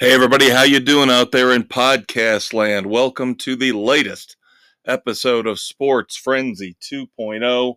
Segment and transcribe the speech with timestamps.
[0.00, 2.86] Hey everybody, how you doing out there in podcast land?
[2.86, 4.36] Welcome to the latest
[4.86, 7.74] episode of Sports Frenzy 2.0,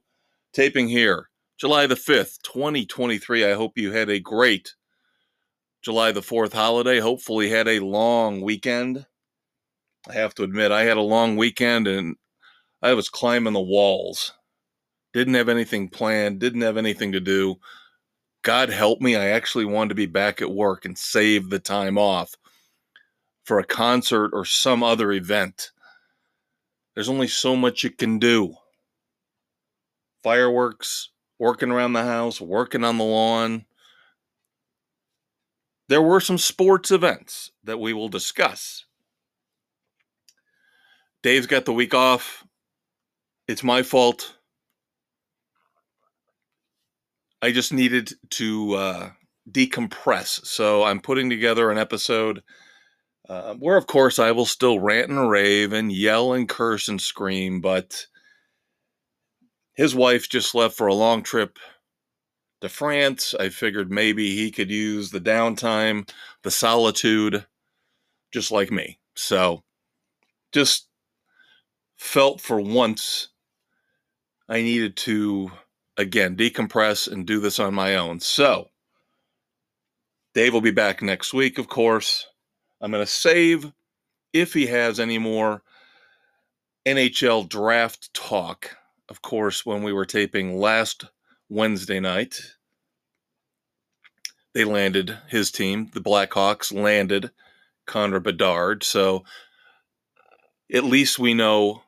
[0.53, 3.43] taping here July the 5th, 2023.
[3.43, 4.75] I hope you had a great
[5.81, 6.99] July the 4th holiday.
[6.99, 9.07] Hopefully had a long weekend.
[10.07, 12.17] I have to admit I had a long weekend and
[12.83, 14.33] I was climbing the walls.
[15.11, 17.55] Didn't have anything planned, didn't have anything to do
[18.43, 21.97] God help me, I actually wanted to be back at work and save the time
[21.97, 22.35] off
[23.43, 25.71] for a concert or some other event.
[26.95, 28.55] There's only so much you can do.
[30.23, 31.09] Fireworks,
[31.39, 33.65] working around the house, working on the lawn.
[35.87, 38.85] There were some sports events that we will discuss.
[41.23, 42.43] Dave's got the week off.
[43.47, 44.35] It's my fault.
[47.41, 49.09] I just needed to uh,
[49.49, 50.45] decompress.
[50.45, 52.43] So I'm putting together an episode
[53.27, 57.01] uh, where, of course, I will still rant and rave and yell and curse and
[57.01, 57.61] scream.
[57.61, 58.07] But
[59.73, 61.57] his wife just left for a long trip
[62.61, 63.33] to France.
[63.39, 66.09] I figured maybe he could use the downtime,
[66.43, 67.45] the solitude,
[68.31, 68.99] just like me.
[69.15, 69.63] So
[70.51, 70.87] just
[71.97, 73.29] felt for once
[74.49, 75.51] I needed to
[75.97, 78.19] again, decompress and do this on my own.
[78.19, 78.69] So,
[80.33, 82.27] Dave will be back next week, of course.
[82.79, 83.71] I'm going to save
[84.33, 85.61] if he has any more
[86.85, 88.77] NHL draft talk.
[89.09, 91.05] Of course, when we were taping last
[91.49, 92.39] Wednesday night,
[94.53, 97.31] they landed his team, the Blackhawks landed
[97.85, 98.83] Connor Bedard.
[98.83, 99.23] So
[100.73, 101.83] at least we know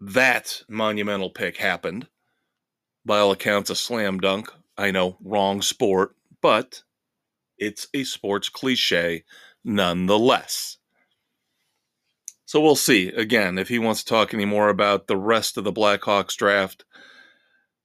[0.00, 2.08] that monumental pick happened.
[3.04, 4.50] By all accounts, a slam dunk.
[4.76, 6.82] I know, wrong sport, but
[7.56, 9.24] it's a sports cliche
[9.64, 10.78] nonetheless.
[12.44, 13.08] So we'll see.
[13.08, 16.84] Again, if he wants to talk any more about the rest of the Blackhawks draft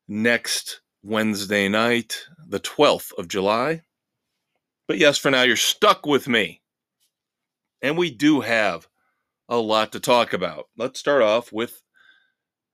[0.08, 3.82] next Wednesday night, the 12th of July.
[4.88, 6.62] But yes, for now, you're stuck with me.
[7.82, 8.88] And we do have
[9.50, 10.70] a lot to talk about.
[10.78, 11.83] Let's start off with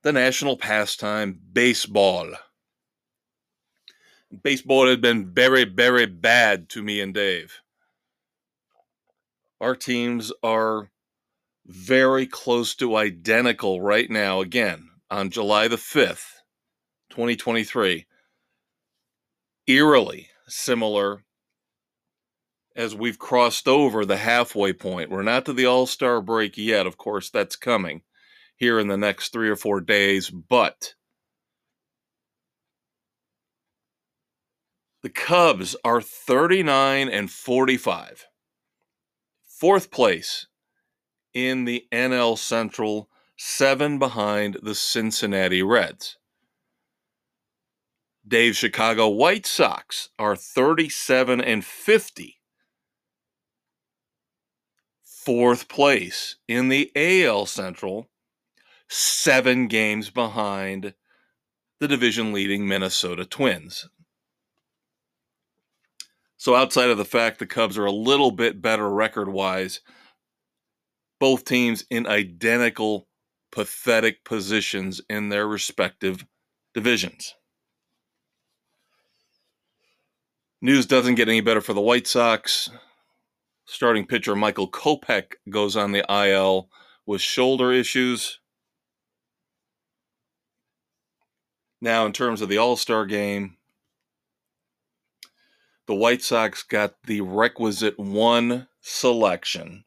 [0.02, 2.32] the national pastime, baseball.
[4.42, 7.60] Baseball has been very, very bad to me and Dave.
[9.60, 10.90] Our teams are
[11.66, 16.40] very close to identical right now, again, on July the 5th,
[17.10, 18.06] 2023.
[19.66, 21.24] Eerily similar
[22.74, 25.10] as we've crossed over the halfway point.
[25.10, 26.86] We're not to the All Star break yet.
[26.86, 28.02] Of course, that's coming
[28.60, 30.94] here in the next three or four days, but
[35.02, 38.26] the Cubs are 39 and 45.
[39.46, 40.46] Fourth place
[41.32, 46.18] in the NL Central, seven behind the Cincinnati Reds.
[48.28, 52.36] Dave Chicago White Sox are 37 and 50.
[55.02, 58.09] Fourth place in the AL Central,
[58.90, 60.94] seven games behind
[61.78, 63.88] the division leading Minnesota Twins.
[66.36, 69.80] So, outside of the fact the Cubs are a little bit better record wise,
[71.18, 73.06] both teams in identical,
[73.52, 76.26] pathetic positions in their respective
[76.74, 77.34] divisions.
[80.62, 82.68] News doesn't get any better for the White Sox.
[83.66, 86.68] Starting pitcher Michael Kopech goes on the IL
[87.06, 88.39] with shoulder issues.
[91.80, 93.56] Now, in terms of the All Star game,
[95.86, 99.84] the White Sox got the requisite one selection,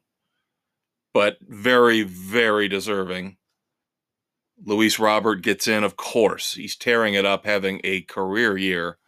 [1.12, 3.36] but very, very deserving.
[4.62, 6.54] Luis Robert gets in, of course.
[6.54, 8.98] He's tearing it up, having a career year,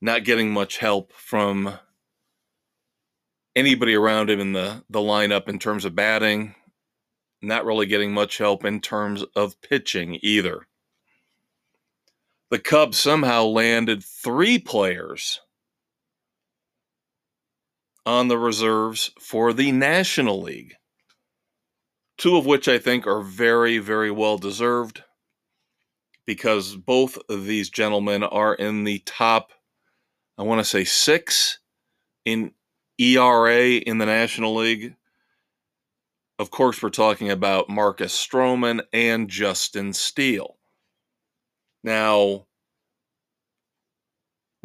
[0.00, 1.78] not getting much help from
[3.56, 6.54] anybody around him in the, the lineup in terms of batting,
[7.42, 10.66] not really getting much help in terms of pitching either
[12.50, 15.40] the Cubs somehow landed three players
[18.04, 20.74] on the reserves for the National League,
[22.18, 25.04] two of which I think are very, very well deserved
[26.26, 29.52] because both of these gentlemen are in the top,
[30.38, 31.58] I want to say six
[32.24, 32.52] in
[32.98, 34.94] ERA in the National League.
[36.38, 40.59] Of course, we're talking about Marcus Stroman and Justin Steele.
[41.82, 42.46] Now,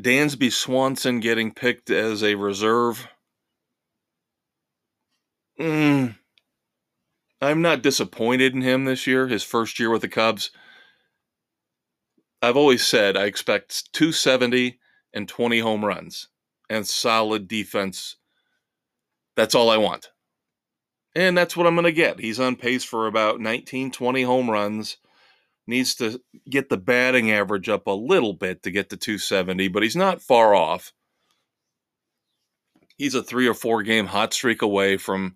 [0.01, 3.07] Dansby Swanson getting picked as a reserve.
[5.59, 6.17] Mm,
[7.41, 10.51] I'm not disappointed in him this year, his first year with the Cubs.
[12.41, 14.79] I've always said I expect 270
[15.13, 16.27] and 20 home runs
[16.69, 18.17] and solid defense.
[19.35, 20.11] That's all I want.
[21.15, 22.19] And that's what I'm going to get.
[22.19, 24.97] He's on pace for about 19, 20 home runs.
[25.67, 29.81] Needs to get the batting average up a little bit to get to 270, but
[29.81, 30.93] he's not far off.
[32.97, 35.35] He's a three or four game hot streak away from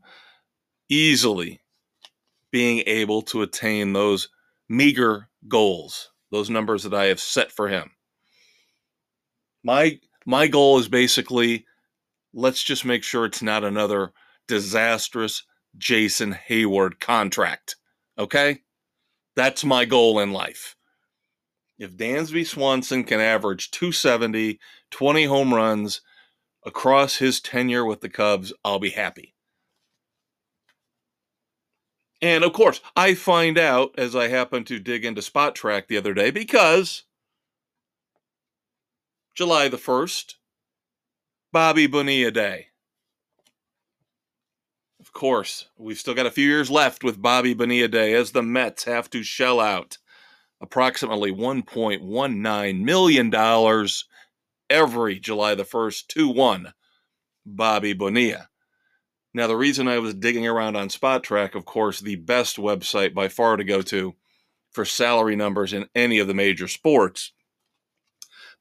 [0.88, 1.62] easily
[2.52, 4.30] being able to attain those
[4.70, 7.92] meager goals, those numbers that I have set for him.
[9.64, 11.66] My my goal is basically
[12.34, 14.12] let's just make sure it's not another
[14.48, 15.44] disastrous
[15.78, 17.76] Jason Heyward contract.
[18.18, 18.62] Okay?
[19.40, 20.76] That's my goal in life.
[21.78, 24.60] If Dansby Swanson can average 270,
[24.92, 26.02] 20 home runs
[26.66, 29.36] across his tenure with the Cubs, I'll be happy.
[32.22, 36.14] And of course, I find out as I happen to dig into Spotrac the other
[36.14, 37.06] day because
[39.36, 40.34] July the 1st,
[41.54, 42.69] Bobby Bonilla Day.
[45.10, 48.44] Of course, we've still got a few years left with Bobby Bonilla Day as the
[48.44, 49.98] Mets have to shell out
[50.62, 53.88] approximately $1.19 million
[54.70, 56.74] every July the 1st to one
[57.44, 58.50] Bobby Bonilla.
[59.34, 63.30] Now, the reason I was digging around on Spotrac, of course, the best website by
[63.30, 64.14] far to go to
[64.70, 67.32] for salary numbers in any of the major sports,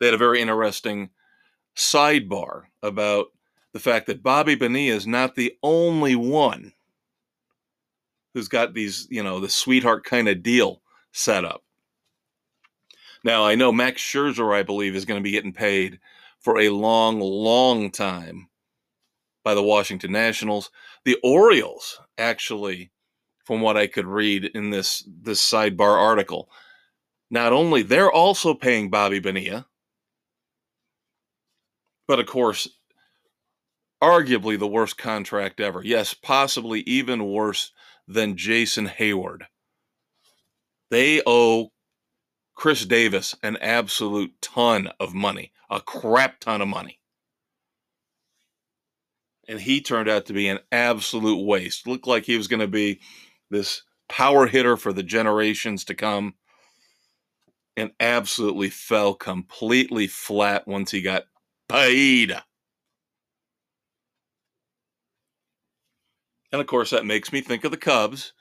[0.01, 1.11] they had a very interesting
[1.77, 3.27] sidebar about
[3.73, 6.73] the fact that Bobby Bonilla is not the only one
[8.35, 10.83] who's got these, you know, the sweetheart kind of deal
[11.13, 11.63] set up.
[13.25, 15.99] Now, I know Max Scherzer, I believe, is going to be getting paid
[16.41, 18.49] for a long, long time
[19.45, 20.71] by the Washington Nationals.
[21.05, 22.91] The Orioles, actually,
[23.45, 26.49] from what I could read in this this sidebar article,
[27.31, 29.67] not only they're also paying Bobby Bonilla,
[32.07, 32.69] but of course,
[34.03, 35.83] arguably the worst contract ever.
[35.83, 37.73] Yes, possibly even worse
[38.07, 39.43] than Jason Heyward.
[40.91, 41.73] They owe
[42.55, 46.99] Chris Davis an absolute ton of money, a crap ton of money
[49.49, 51.87] and he turned out to be an absolute waste.
[51.87, 53.01] Looked like he was going to be
[53.51, 56.35] this power hitter for the generations to come,
[57.77, 61.25] and absolutely fell completely flat once he got
[61.69, 62.37] paid.
[66.53, 68.33] And of course, that makes me think of the Cubs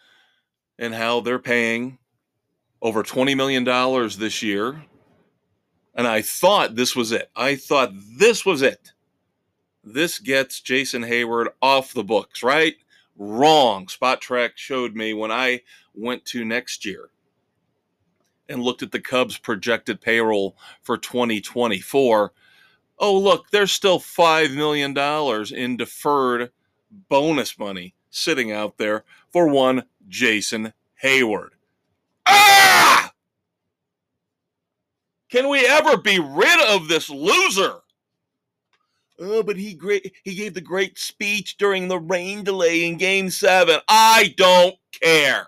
[0.79, 1.97] and how they're paying
[2.81, 3.63] over $20 million
[4.17, 4.83] this year.
[5.95, 7.29] And I thought this was it.
[7.35, 8.93] I thought this was it
[9.93, 12.75] this gets Jason Heyward off the books, right?
[13.15, 13.87] Wrong.
[13.87, 15.61] Spotrac showed me when I
[15.93, 17.09] went to next year
[18.49, 22.33] and looked at the Cubs' projected payroll for 2024.
[22.99, 24.97] Oh, look, there's still $5 million
[25.53, 26.51] in deferred
[27.09, 30.73] bonus money sitting out there for one Jason
[31.03, 31.51] Heyward.
[32.25, 33.11] Ah!
[35.29, 37.81] Can we ever be rid of this loser?
[39.19, 43.29] Oh, but he great he gave the great speech during the rain delay in game
[43.29, 43.79] 7.
[43.89, 45.47] I don't care.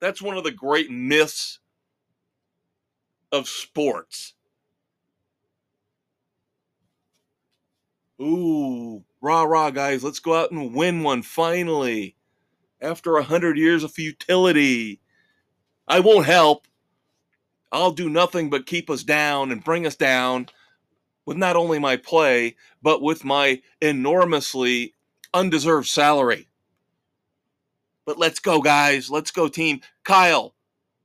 [0.00, 1.60] That's one of the great myths
[3.30, 4.34] of sports.
[8.20, 12.14] Ooh, rah rah guys, let's go out and win one finally.
[12.80, 15.00] After a hundred years of futility.
[15.88, 16.68] I won't help.
[17.72, 20.48] I'll do nothing but keep us down and bring us down
[21.24, 24.94] with not only my play, but with my enormously
[25.32, 26.48] undeserved salary.
[28.04, 29.10] But let's go, guys.
[29.10, 29.80] Let's go, team.
[30.04, 30.54] Kyle,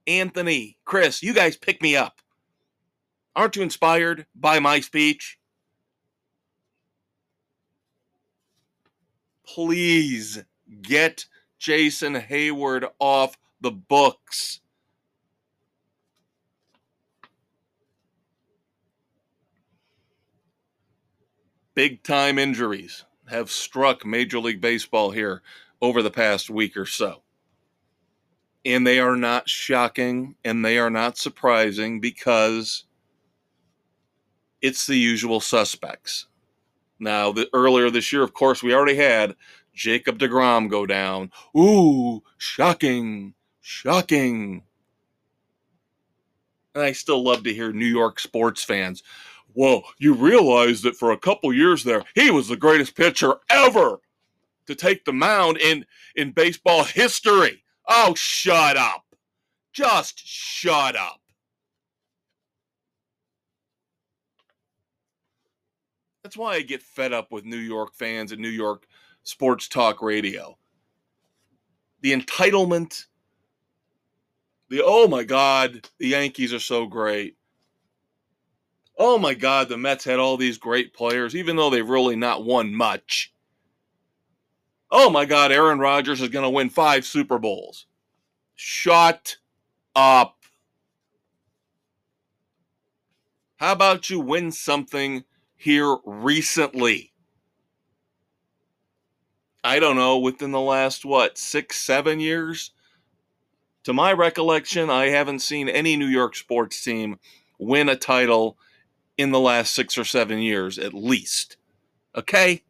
[0.06, 2.20] Anthony, Chris, you guys pick me up.
[3.36, 5.39] Aren't you inspired by my speech?
[9.54, 10.44] Please
[10.82, 11.26] get
[11.58, 14.62] Jason Heyward off the books.
[21.80, 25.42] big time injuries have struck Major League Baseball here
[25.82, 27.22] over the past week or so.
[28.66, 32.84] And they are not shocking and they are not surprising because
[34.62, 36.28] it's the usual suspects.
[37.00, 39.36] Now, the, earlier this year, of course, we already had
[39.74, 41.32] Jacob DeGrom go down.
[41.58, 44.64] Ooh, shocking, shocking.
[46.76, 49.04] And I still love to hear New York sports fans
[49.56, 54.00] Well, you realize that for a couple years there, he was the greatest pitcher ever
[54.68, 57.64] to take the mound in, in baseball history.
[57.88, 59.06] Oh, shut up.
[59.74, 61.19] Just shut up.
[66.24, 68.86] That's why I get fed up with New York fans and New York
[69.24, 70.58] sports talk radio.
[72.02, 73.06] The entitlement,
[74.70, 77.38] the oh my God, the Yankees are so great.
[78.98, 82.44] Oh my God, the Mets had all these great players, even though they've really not
[82.44, 83.34] won much.
[84.92, 87.86] Oh my God, Aaron Rodgers is going to win five Super Bowls.
[88.56, 89.38] Shut
[89.96, 90.36] up.
[93.58, 95.24] How about you win something
[95.60, 97.12] here recently?
[99.62, 102.72] I don't know, within the last, what, six, seven years?
[103.84, 107.20] To my recollection, I haven't seen any New York sports team
[107.60, 108.58] win a title
[109.18, 111.58] in the last six or seven years, at least.
[112.16, 112.64] Okay?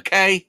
[0.00, 0.46] Okay?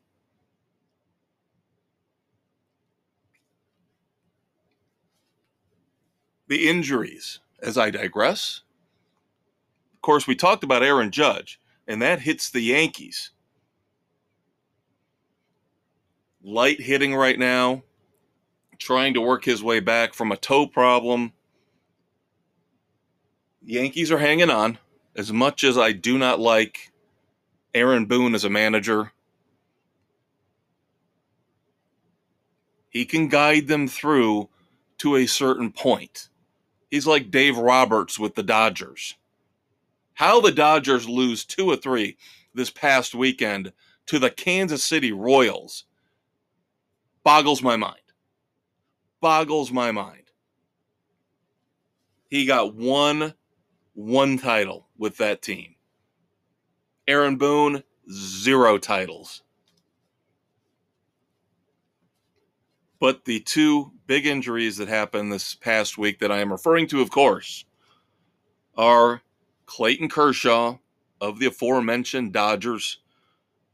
[6.48, 8.62] The injuries, as I digress.
[9.94, 13.32] Of course, we talked about Aaron Judge, and that hits the Yankees.
[16.44, 17.84] Light hitting right now,
[18.78, 21.34] trying to work his way back from a toe problem.
[23.64, 24.78] Yankees are hanging on.
[25.16, 26.92] As much as I do not like
[27.74, 29.12] Aaron Boone as a manager,
[32.90, 34.50] he can guide them through
[35.00, 36.30] to a certain point.
[36.90, 39.16] He's like Dave Roberts with the Dodgers.
[40.22, 42.16] How the Dodgers lose two or three
[42.54, 43.74] this past weekend
[44.06, 45.86] to the Kansas City Royals
[47.24, 47.98] boggles my mind.
[49.20, 50.30] Boggles my mind.
[52.30, 53.34] He got one
[53.96, 55.74] one title with that team.
[57.08, 59.42] Aaron Boone, zero titles.
[63.00, 67.01] But the two big injuries that happened this past week that I am referring to,
[67.01, 67.66] of course,
[68.78, 69.24] are
[69.72, 70.80] Clayton Kershaw
[71.22, 72.98] of the aforementioned Dodgers,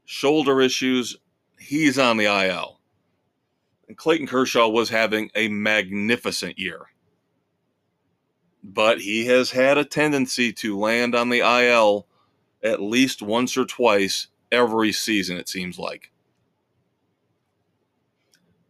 [0.06, 1.18] shoulder issues.
[1.60, 2.80] He's on the IL.
[3.88, 6.92] And Clayton Kershaw was having a magnificent year.
[8.64, 12.06] But he has had a tendency to land on the IL
[12.62, 16.12] at least once or twice every season, it seems like.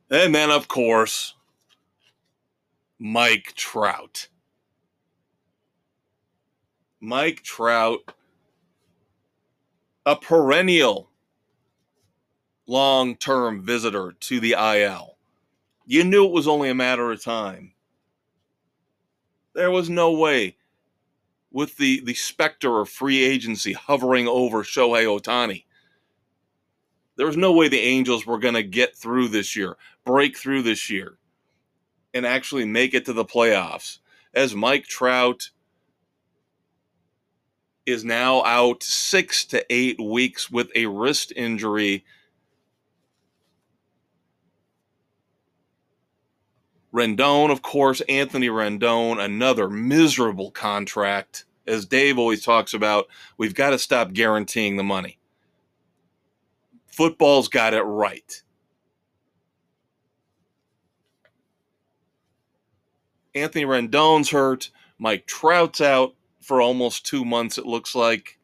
[0.09, 1.33] And then, of course,
[2.97, 4.29] Mike Trout.
[6.99, 8.13] Mike Trout,
[10.05, 11.11] a perennial
[12.65, 15.17] long term visitor to the IL.
[15.85, 17.73] You knew it was only a matter of time.
[19.53, 20.57] There was no way,
[21.51, 25.65] with the, the specter of free agency hovering over Shohei Ohtani,
[27.15, 29.75] there was no way the Angels were going to get through this year,
[30.05, 31.17] break through this year,
[32.13, 33.99] and actually make it to the playoffs.
[34.33, 35.49] As Mike Trout
[37.87, 42.03] is now out six to eight weeks with a wrist injury.
[46.93, 51.45] Rendon, of course, Anthony Rendon, another miserable contract.
[51.65, 55.17] As Dave always talks about, we've got to stop guaranteeing the money.
[56.87, 58.41] Football's got it right.
[63.33, 64.71] Anthony Rendon's hurt.
[64.97, 66.15] Mike Trout's out
[66.47, 68.39] for almost two months, it looks like.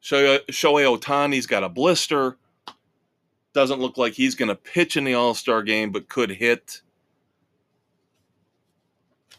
[0.00, 2.38] Shohei, Ohtani's got a blister.
[3.52, 6.82] Doesn't look like he's going to pitch in the All Star game, but could hit.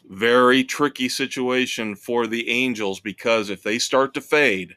[0.04, 4.76] Very tricky situation for the Angels because if they start to fade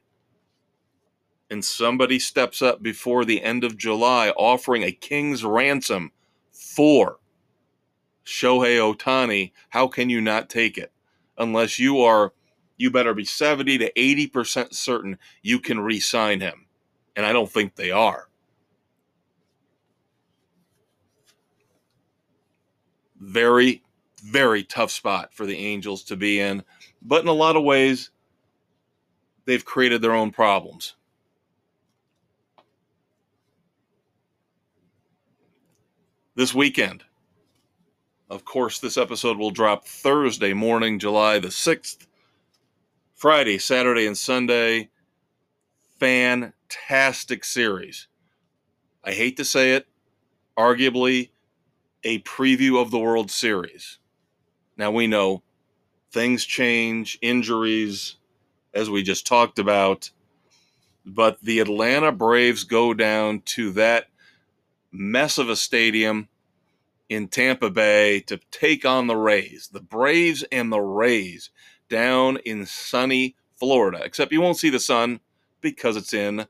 [1.51, 6.11] and somebody steps up before the end of July offering a king's ransom
[6.53, 7.19] for
[8.25, 10.93] Shohei Ohtani, how can you not take it?
[11.37, 12.33] Unless you are
[12.77, 16.65] you better be 70 to 80% certain you can re-sign him.
[17.15, 18.27] And I don't think they are.
[23.17, 23.81] Very
[24.25, 26.63] very tough spot for the Angels to be in,
[27.01, 28.09] but in a lot of ways
[29.45, 30.95] they've created their own problems.
[36.35, 37.03] This weekend,
[38.29, 42.07] of course, this episode will drop Thursday morning, July the 6th.
[43.13, 44.89] Friday, Saturday, and Sunday.
[45.99, 48.07] Fantastic series.
[49.03, 49.87] I hate to say it,
[50.57, 51.29] arguably
[52.03, 53.99] a preview of the World Series.
[54.77, 55.43] Now we know
[56.11, 58.15] things change, injuries,
[58.73, 60.09] as we just talked about.
[61.05, 64.07] But the Atlanta Braves go down to that
[64.91, 66.27] mess of a stadium
[67.09, 69.69] in Tampa Bay to take on the Rays.
[69.71, 71.51] The Braves and the Rays
[71.89, 75.19] down in sunny Florida, except you won't see the sun
[75.61, 76.47] because it's in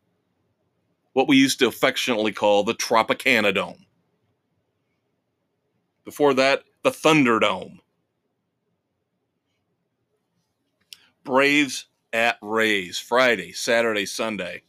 [1.14, 3.86] what we used to affectionately call the Tropicana Dome.
[6.04, 7.80] Before that, the Thunderdome.
[11.24, 14.64] Braves at Rays, Friday, Saturday, Sunday.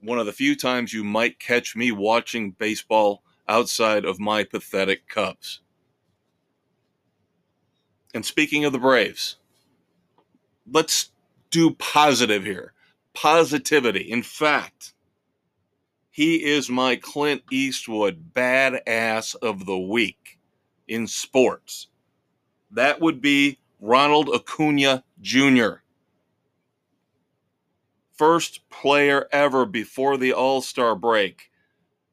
[0.00, 5.08] One of the few times you might catch me watching baseball outside of my pathetic
[5.08, 5.60] Cubs.
[8.14, 9.36] And speaking of the Braves,
[10.70, 11.10] let's
[11.50, 12.72] do positive here.
[13.14, 14.10] Positivity.
[14.10, 14.92] In fact,
[16.10, 20.38] he is my Clint Eastwood badass of the week
[20.88, 21.88] in sports.
[22.70, 25.74] That would be Ronald Acuna Jr.
[28.14, 31.50] First player ever before the All Star break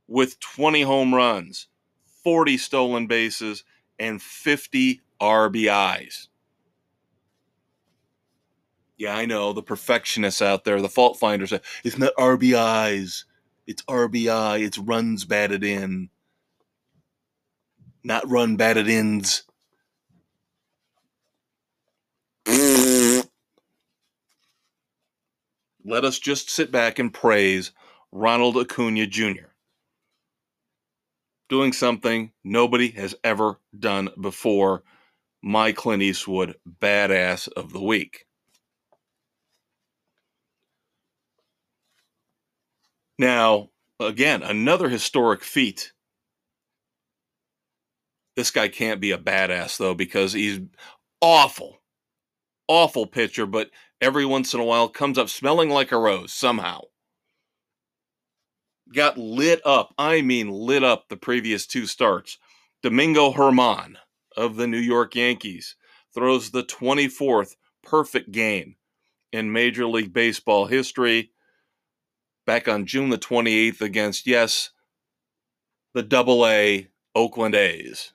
[0.07, 1.67] with 20 home runs,
[2.23, 3.63] 40 stolen bases,
[3.99, 6.27] and 50 RBIs.
[8.97, 11.53] Yeah, I know the perfectionists out there, the fault finders.
[11.83, 13.25] It's not RBIs,
[13.67, 16.09] it's RBI, it's runs batted in,
[18.03, 19.43] not run batted ins.
[25.87, 27.71] Let us just sit back and praise
[28.11, 29.54] Ronald Acuna Jr
[31.49, 34.83] doing something nobody has ever done before.
[35.43, 38.25] My Clint Eastwood badass of the week.
[43.19, 45.93] Now, again, another historic feat.
[48.35, 50.59] This guy can't be a badass, though, because he's
[51.21, 51.81] awful,
[52.67, 53.69] awful pitcher, but
[54.01, 56.81] every once in a while comes up smelling like a rose somehow
[58.93, 59.93] got lit up.
[59.97, 62.37] I mean, lit up the previous two starts.
[62.83, 63.95] Domingo Germán
[64.37, 65.75] of the New York Yankees
[66.13, 68.75] throws the 24th perfect game
[69.31, 71.31] in Major League Baseball history
[72.45, 74.69] back on June the 28th against, yes,
[75.93, 78.13] the double A Oakland A's.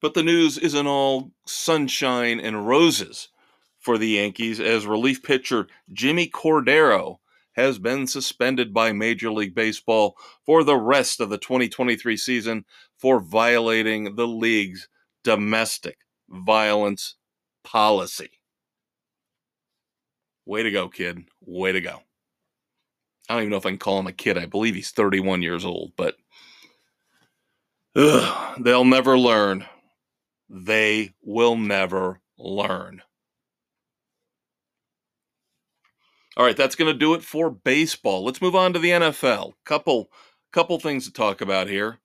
[0.00, 3.28] But the news isn't all sunshine and roses
[3.80, 7.16] for the Yankees as relief pitcher Jimmy Cordero
[7.52, 10.16] has been suspended by Major League Baseball
[10.46, 12.64] for the rest of the 2023 season
[12.96, 14.88] for violating the league's
[15.24, 17.16] domestic violence
[17.64, 18.30] policy.
[20.46, 21.24] Way to go, kid.
[21.40, 22.00] Way to go.
[23.28, 24.38] I don't even know if I can call him a kid.
[24.38, 26.16] I believe he's 31 years old, but
[27.94, 29.64] ugh, they'll never learn.
[30.48, 33.02] They will never learn.
[36.36, 38.24] All right, that's going to do it for baseball.
[38.24, 39.52] Let's move on to the NFL.
[39.64, 40.10] Couple
[40.52, 41.98] couple things to talk about here.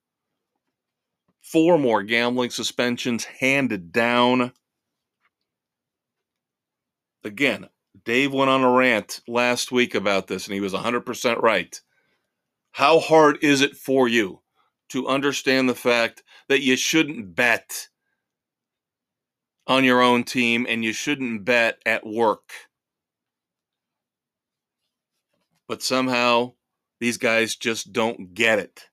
[1.40, 4.52] Four more gambling suspensions handed down.
[7.24, 7.68] Again,
[8.04, 11.80] Dave went on a rant last week about this and he was 100% right.
[12.72, 14.42] How hard is it for you
[14.90, 17.88] to understand the fact that you shouldn't bet
[19.66, 22.65] on your own team and you shouldn't bet at work?
[25.68, 26.52] But somehow
[27.00, 28.84] these guys just don't get it.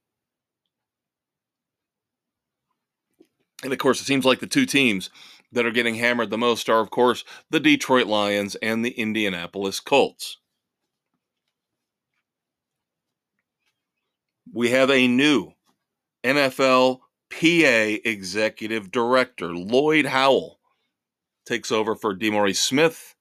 [3.64, 5.10] And of course, it seems like the two teams
[5.52, 9.80] that are getting hammered the most are, of course, the Detroit Lions and the Indianapolis
[9.80, 10.38] Colts.
[14.52, 15.54] We have a new
[16.24, 17.00] NFL
[17.32, 20.60] PA executive director, Lloyd Howell,
[21.46, 23.13] takes over for DeMaurice Smith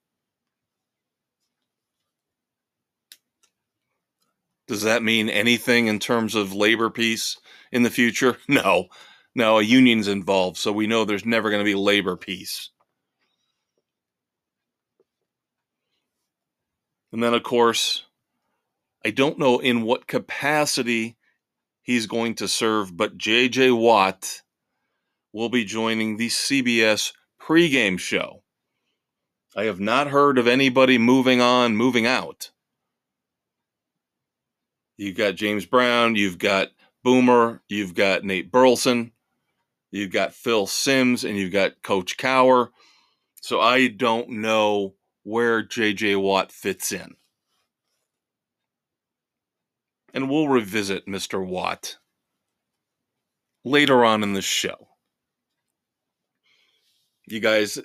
[4.67, 7.37] Does that mean anything in terms of labor peace
[7.71, 8.39] in the future?
[8.49, 8.89] No.
[9.35, 12.69] No, a union's involved, so we know there's never going to be labor peace.
[17.13, 18.05] And then, of course,
[19.05, 21.17] I don't know in what capacity
[21.83, 24.43] he's going to serve, but JJ Watt
[25.33, 28.43] will be joining the CBS pregame show.
[29.57, 32.52] I have not heard of anybody moving on, moving out.
[34.97, 36.69] You've got James Brown, you've got
[37.03, 39.13] Boomer, you've got Nate Burleson,
[39.91, 42.69] you've got Phil Simms, and you've got Coach Cowher.
[43.41, 47.17] So I don't know where JJ Watt fits in.
[50.15, 51.45] And we'll revisit Mr.
[51.45, 51.97] Watt
[53.65, 54.89] later on in the show.
[57.27, 57.79] You guys,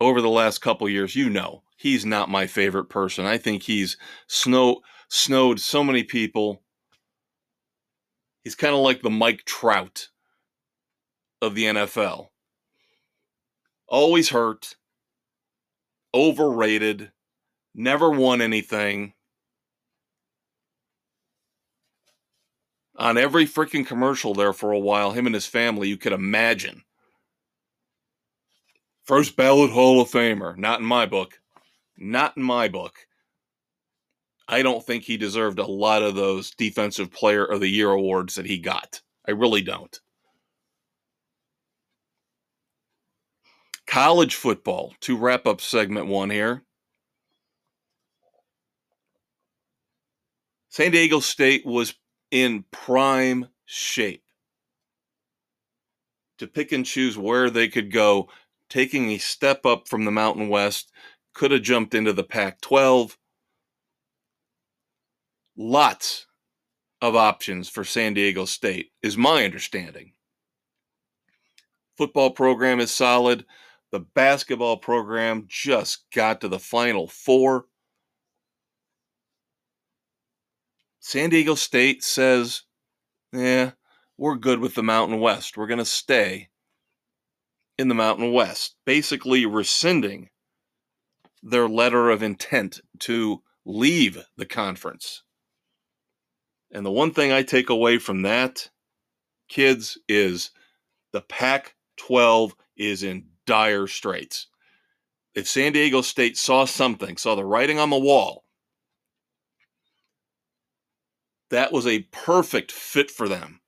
[0.00, 3.26] over the last couple years, you know he's not my favorite person.
[3.26, 6.62] I think he's snow snowed so many people.
[8.42, 10.08] He's kind of like the Mike Trout
[11.40, 12.28] of the NFL.
[13.86, 14.76] Always hurt,
[16.12, 17.12] overrated,
[17.74, 19.14] never won anything.
[22.96, 26.84] On every freaking commercial there for a while, him and his family, you could imagine.
[29.02, 30.56] First ballot Hall of Famer.
[30.56, 31.40] Not in my book.
[31.96, 33.06] Not in my book.
[34.48, 38.34] I don't think he deserved a lot of those Defensive Player of the Year awards
[38.34, 39.00] that he got.
[39.26, 39.98] I really don't.
[43.86, 46.62] College football, to wrap up segment one here.
[50.68, 51.94] San Diego State was
[52.30, 54.24] in prime shape
[56.38, 58.28] to pick and choose where they could go,
[58.68, 60.90] taking a step up from the Mountain West,
[61.32, 63.16] could have jumped into the Pac 12.
[65.56, 66.26] Lots
[67.00, 70.12] of options for San Diego State, is my understanding.
[71.96, 73.44] Football program is solid.
[73.92, 77.66] The basketball program just got to the final four.
[80.98, 82.62] San Diego State says,
[83.32, 83.72] yeah,
[84.16, 85.56] we're good with the Mountain West.
[85.56, 86.48] We're going to stay
[87.76, 90.30] in the Mountain West, basically rescinding
[91.42, 95.23] their letter of intent to leave the conference.
[96.74, 98.68] And the one thing I take away from that,
[99.48, 100.50] kids, is
[101.12, 104.48] the Pac 12 is in dire straits.
[105.34, 108.44] If San Diego State saw something, saw the writing on the wall,
[111.50, 113.60] that was a perfect fit for them.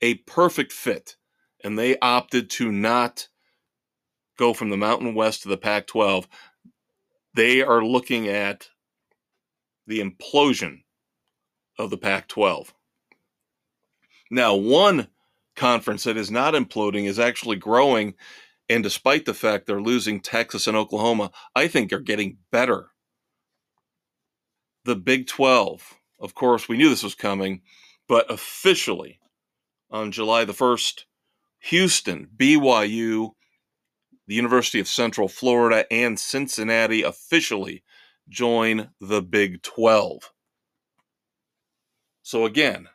[0.00, 1.16] A perfect fit.
[1.62, 3.28] And they opted to not
[4.38, 6.26] go from the Mountain West to the Pac 12.
[7.34, 8.70] They are looking at
[9.86, 10.84] the implosion
[11.80, 12.72] of the Pac 12.
[14.30, 15.08] Now, one
[15.56, 18.14] conference that is not imploding is actually growing.
[18.68, 22.90] And despite the fact they're losing Texas and Oklahoma, I think they're getting better.
[24.84, 27.62] The Big 12 of course, we knew this was coming,
[28.06, 29.18] but officially
[29.90, 31.04] on July the 1st,
[31.60, 33.30] Houston, BYU,
[34.26, 37.82] the University of Central Florida, and Cincinnati officially
[38.28, 40.30] join the Big 12.
[42.30, 42.88] So, again,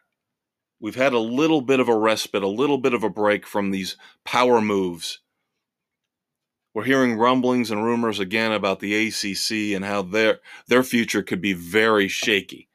[0.79, 3.69] we've had a little bit of a respite, a little bit of a break from
[3.69, 5.19] these power moves.
[6.73, 11.41] We're hearing rumblings and rumors again about the ACC and how their their future could
[11.41, 12.69] be very shaky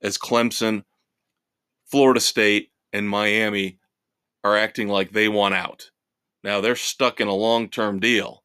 [0.00, 0.84] as Clemson,
[1.84, 3.80] Florida State, and Miami
[4.44, 5.90] are acting like they want out.
[6.44, 8.44] Now they're stuck in a long term deal.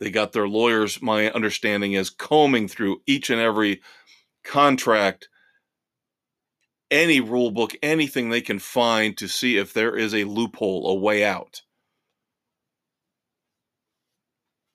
[0.00, 3.80] They got their lawyers, my understanding is, combing through each and every
[4.44, 5.29] contract,
[6.90, 10.94] any rule book, anything they can find to see if there is a loophole, a
[10.94, 11.62] way out.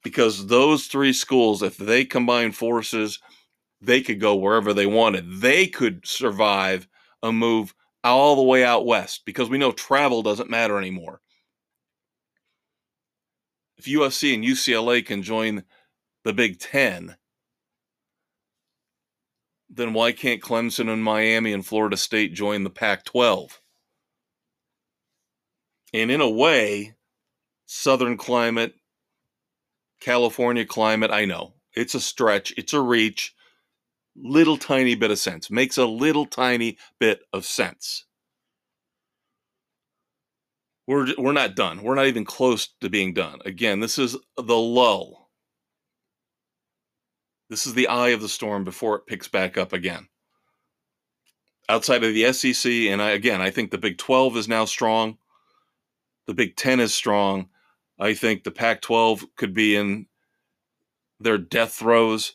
[0.03, 3.19] Because those three schools, if they combine forces,
[3.81, 5.41] they could go wherever they wanted.
[5.41, 6.87] They could survive
[7.21, 7.73] a move
[8.03, 11.21] all the way out west because we know travel doesn't matter anymore.
[13.77, 15.63] If USC and UCLA can join
[16.23, 17.17] the Big Ten,
[19.69, 23.61] then why can't Clemson and Miami and Florida State join the Pac 12?
[25.93, 26.95] And in a way,
[27.65, 28.75] Southern climate,
[29.99, 33.35] California climate, I know it's a stretch, it's a reach,
[34.15, 38.05] little tiny bit of sense, makes a little tiny bit of sense.
[40.87, 41.81] We're, we're not done.
[41.81, 43.39] We're not even close to being done.
[43.43, 45.24] Again, this is the lull.
[47.49, 50.07] This is the eye of the storm before it picks back up again.
[51.69, 55.17] Outside of the SEC, and I, again, I think the Big 12 is now strong.
[56.27, 57.49] The Big 10 is strong.
[57.99, 60.07] I think the Pac 12 could be in
[61.19, 62.33] their death throes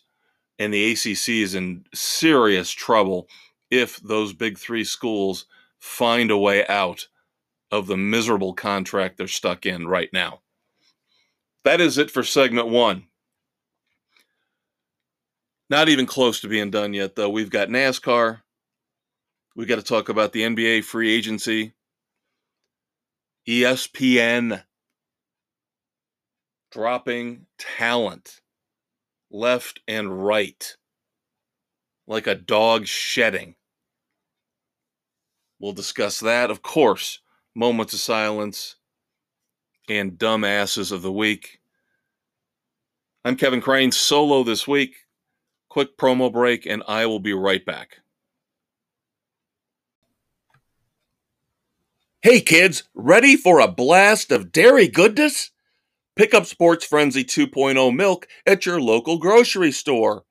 [0.60, 3.28] and the ACC is in serious trouble
[3.70, 5.46] if those big three schools
[5.78, 7.08] find a way out
[7.70, 10.40] of the miserable contract they're stuck in right now.
[11.64, 13.06] That is it for segment one.
[15.70, 17.30] Not even close to being done yet, though.
[17.30, 18.40] We've got NASCAR.
[19.54, 21.74] We've got to talk about the NBA free agency,
[23.48, 24.64] ESPN
[26.72, 28.40] dropping talent
[29.30, 30.76] left and right,
[32.06, 33.54] like a dog shedding.
[35.60, 37.20] We'll discuss that, of course.
[37.54, 38.76] Moments of silence
[39.88, 41.60] and dumbasses of the week.
[43.24, 44.94] I'm Kevin Crane, solo this week.
[45.70, 47.98] Quick promo break, and I will be right back.
[52.22, 55.52] Hey kids, ready for a blast of dairy goodness?
[56.16, 60.24] Pick up Sports Frenzy 2.0 milk at your local grocery store.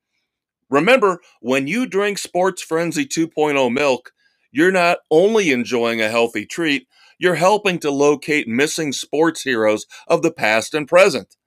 [0.70, 4.12] Remember, when you drink Sports Frenzy 2.0 milk,
[4.52, 6.86] you're not only enjoying a healthy treat,
[7.18, 11.38] you're helping to locate missing sports heroes of the past and present.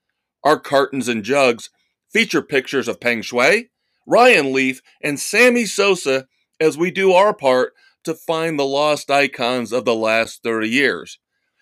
[0.42, 1.68] Our cartons and jugs
[2.10, 3.68] feature pictures of Peng Shuai,
[4.06, 6.26] Ryan Leaf, and Sammy Sosa
[6.60, 11.18] as we do our part to find the lost icons of the last 30 years.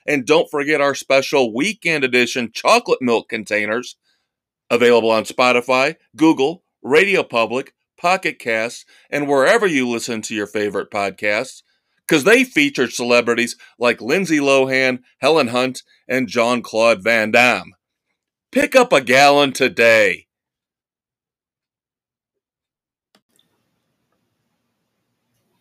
[0.06, 3.96] And don't forget our special weekend edition chocolate milk containers
[4.70, 10.90] available on Spotify, Google, Radio Public, Pocket Casts, and wherever you listen to your favorite
[10.90, 11.62] podcasts,
[12.06, 17.74] because they feature celebrities like Lindsay Lohan, Helen Hunt, and Jean Claude Van Damme.
[18.50, 20.26] Pick up a gallon today.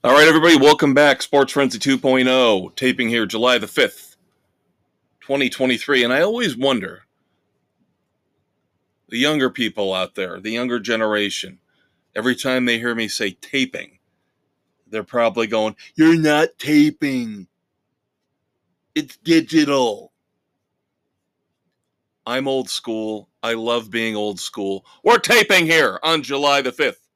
[0.02, 1.22] All right, everybody, welcome back.
[1.22, 4.16] Sports Frenzy 2.0, taping here July the 5th,
[5.20, 6.06] 2023.
[6.06, 7.04] And I always wonder
[9.10, 11.60] the younger people out there, the younger generation,
[12.16, 14.00] every time they hear me say taping,
[14.88, 17.50] they're probably going, You're not taping,
[18.96, 20.14] it's digital.
[22.26, 23.28] I'm old school.
[23.44, 24.86] I love being old school.
[25.04, 27.09] We're taping here on July the 5th.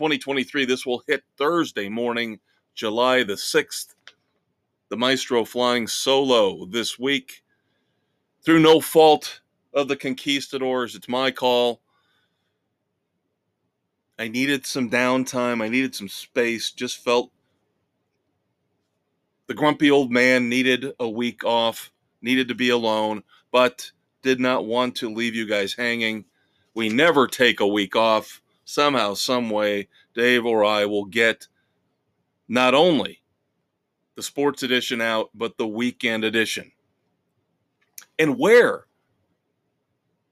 [0.00, 0.64] 2023.
[0.64, 2.40] This will hit Thursday morning,
[2.74, 3.88] July the 6th.
[4.88, 7.42] The Maestro flying solo this week
[8.42, 9.42] through no fault
[9.74, 10.94] of the conquistadors.
[10.94, 11.82] It's my call.
[14.18, 15.62] I needed some downtime.
[15.62, 16.70] I needed some space.
[16.70, 17.30] Just felt
[19.48, 23.90] the grumpy old man needed a week off, needed to be alone, but
[24.22, 26.24] did not want to leave you guys hanging.
[26.72, 31.46] We never take a week off somehow, some way, Dave or I will get
[32.48, 33.22] not only
[34.16, 36.72] the sports edition out, but the weekend edition.
[38.18, 38.86] And where,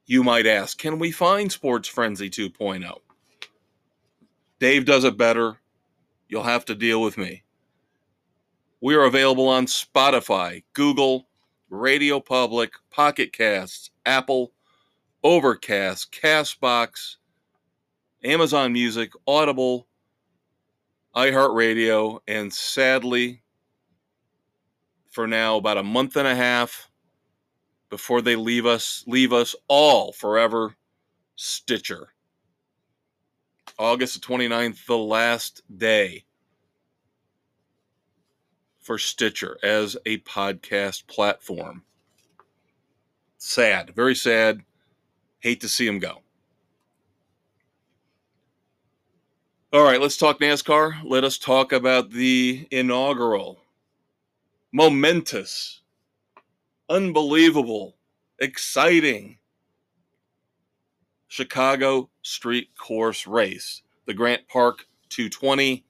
[0.05, 2.99] you might ask, can we find Sports Frenzy 2.0?
[4.59, 5.57] Dave does it better.
[6.27, 7.43] You'll have to deal with me.
[8.81, 11.27] We are available on Spotify, Google,
[11.69, 14.51] Radio Public, Pocket Casts, Apple,
[15.23, 17.17] Overcast, Castbox,
[18.23, 19.87] Amazon Music, Audible,
[21.15, 23.41] iHeartRadio, and sadly,
[25.09, 26.89] for now, about a month and a half
[27.89, 30.75] before they leave us, leave us all forever,
[31.35, 32.09] Stitcher.
[33.77, 36.25] August 29th, the last day
[38.81, 41.83] for Stitcher as a podcast platform.
[43.37, 44.61] Sad, very sad.
[45.39, 46.21] Hate to see him go.
[49.71, 51.03] All right, let's talk NASCAR.
[51.03, 53.61] Let us talk about the inaugural,
[54.71, 55.81] momentous,
[56.89, 57.95] unbelievable,
[58.39, 59.37] exciting
[61.27, 65.85] Chicago Street Course race, the Grant Park 220.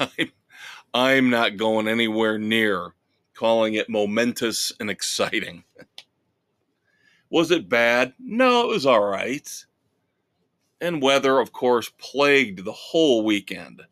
[0.00, 0.10] I'm,
[0.92, 2.94] I'm not going anywhere near
[3.34, 5.62] calling it momentous and exciting.
[7.30, 8.14] was it bad?
[8.18, 9.48] No, it was all right
[10.80, 13.82] and weather, of course, plagued the whole weekend,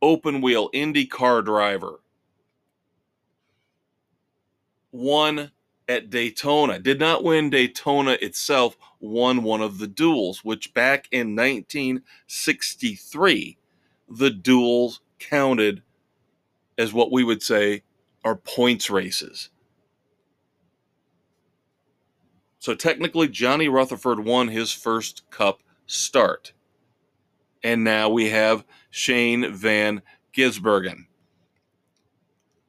[0.01, 2.01] open wheel Indy car driver,
[4.91, 5.51] won
[5.87, 6.79] at Daytona.
[6.79, 13.57] Did not win Daytona itself, won one of the duels, which back in 1963,
[14.09, 15.83] the duels counted
[16.77, 17.83] as what we would say
[18.23, 19.49] are points races.
[22.59, 26.53] So technically, Johnny Rutherford won his first cup start.
[27.63, 30.01] And now we have Shane Van
[30.35, 31.05] Gisbergen.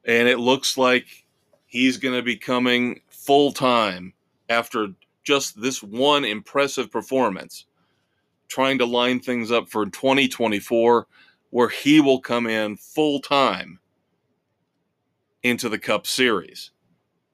[0.04, 1.26] And it looks like
[1.66, 4.14] he's going to be coming full time
[4.48, 4.88] after
[5.24, 7.66] just this one impressive performance,
[8.48, 11.06] trying to line things up for 2024,
[11.50, 13.78] where he will come in full time
[15.42, 16.70] into the Cup Series.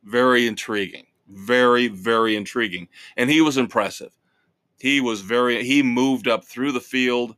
[0.04, 1.06] Very intriguing.
[1.28, 2.88] Very, very intriguing.
[3.16, 4.12] And he was impressive.
[4.78, 7.34] He was very, he moved up through the field.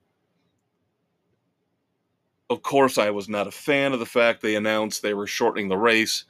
[2.50, 5.68] Of course, I was not a fan of the fact they announced they were shortening
[5.68, 6.24] the race.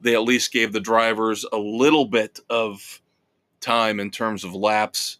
[0.00, 3.00] They at least gave the drivers a little bit of
[3.60, 5.18] time in terms of laps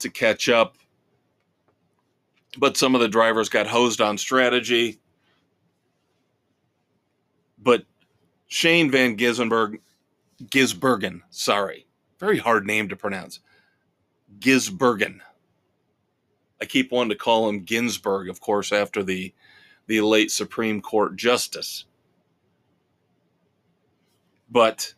[0.00, 0.76] to catch up.
[2.58, 4.98] But some of the drivers got hosed on strategy.
[7.56, 7.84] But
[8.48, 9.78] Shane Van Gisbergen,
[10.42, 11.86] Gisbergen, sorry,
[12.18, 13.40] very hard name to pronounce.
[14.40, 15.20] Gisbergen.
[16.60, 19.32] I keep wanting to call him Ginsburg, of course, after the
[19.86, 21.84] the late Supreme Court justice.
[24.50, 24.92] But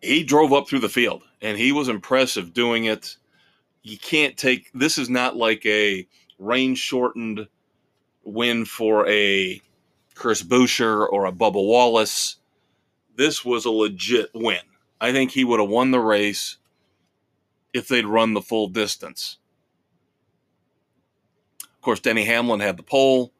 [0.00, 3.16] he drove up through the field and he was impressive doing it.
[3.82, 6.06] You can't take this is not like a
[6.38, 7.48] rain shortened
[8.24, 9.60] win for a
[10.14, 12.36] Chris Buescher or a Bubba Wallace.
[13.16, 14.60] This was a legit win.
[15.00, 16.58] I think he would have won the race
[17.72, 19.38] if they'd run the full distance.
[21.62, 23.32] Of course, Denny Hamlin had the pole.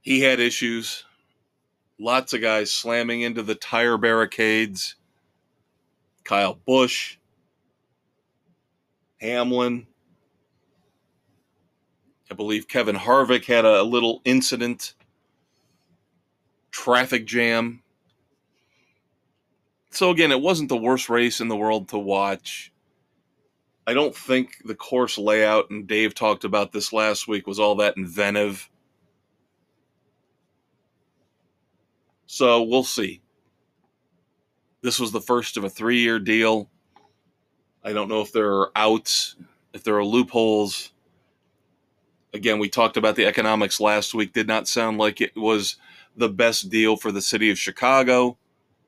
[0.00, 1.04] He had issues.
[1.98, 4.96] Lots of guys slamming into the tire barricades.
[6.24, 7.16] Kyle Busch,
[9.22, 9.86] Hamlin.
[12.30, 14.94] I believe Kevin Harvick had a little incident,
[16.70, 17.82] traffic jam.
[19.90, 22.72] So, again, it wasn't the worst race in the world to watch.
[23.86, 27.76] I don't think the course layout, and Dave talked about this last week, was all
[27.76, 28.68] that inventive.
[32.26, 33.20] So we'll see.
[34.82, 36.71] This was the first of a three year deal.
[37.84, 39.36] I don't know if there are outs,
[39.72, 40.92] if there are loopholes.
[42.32, 44.32] Again, we talked about the economics last week.
[44.32, 45.76] Did not sound like it was
[46.16, 48.38] the best deal for the city of Chicago.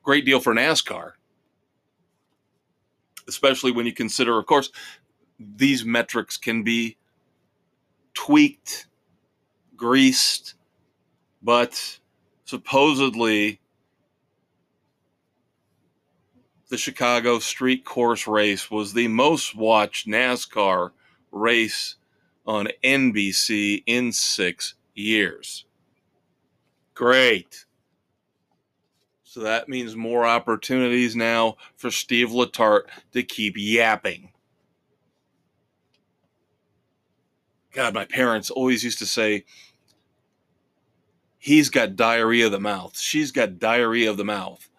[0.03, 1.13] Great deal for NASCAR,
[3.27, 4.71] especially when you consider, of course,
[5.39, 6.95] these metrics can be
[8.13, 8.87] tweaked,
[9.75, 10.53] greased,
[11.41, 11.99] but
[12.45, 13.59] supposedly
[16.69, 20.91] the Chicago street course race was the most watched NASCAR
[21.31, 21.95] race
[22.45, 25.65] on NBC in six years.
[26.93, 27.65] Great.
[29.23, 34.31] So that means more opportunities now for Steve Letarte to keep yapping.
[37.73, 39.43] God, my parents always used to say,
[41.37, 42.97] he's got diarrhea of the mouth.
[42.97, 44.69] She's got diarrhea of the mouth.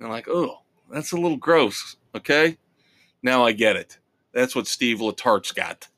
[0.00, 1.96] And like, oh, that's a little gross.
[2.14, 2.56] Okay.
[3.22, 3.98] Now I get it.
[4.32, 5.88] That's what Steve Letarte's got.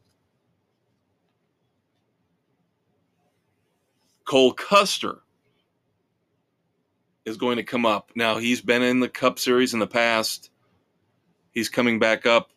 [4.24, 5.18] Cole Custer
[7.24, 8.10] is going to come up.
[8.16, 10.50] Now, he's been in the Cup Series in the past.
[11.50, 12.50] He's coming back up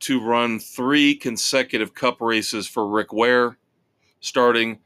[0.00, 3.56] to run three consecutive Cup races for Rick Ware,
[4.20, 4.78] starting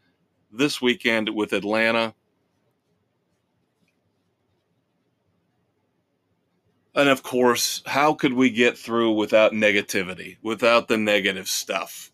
[0.52, 2.14] this weekend with Atlanta.
[6.98, 12.10] And of course, how could we get through without negativity, without the negative stuff?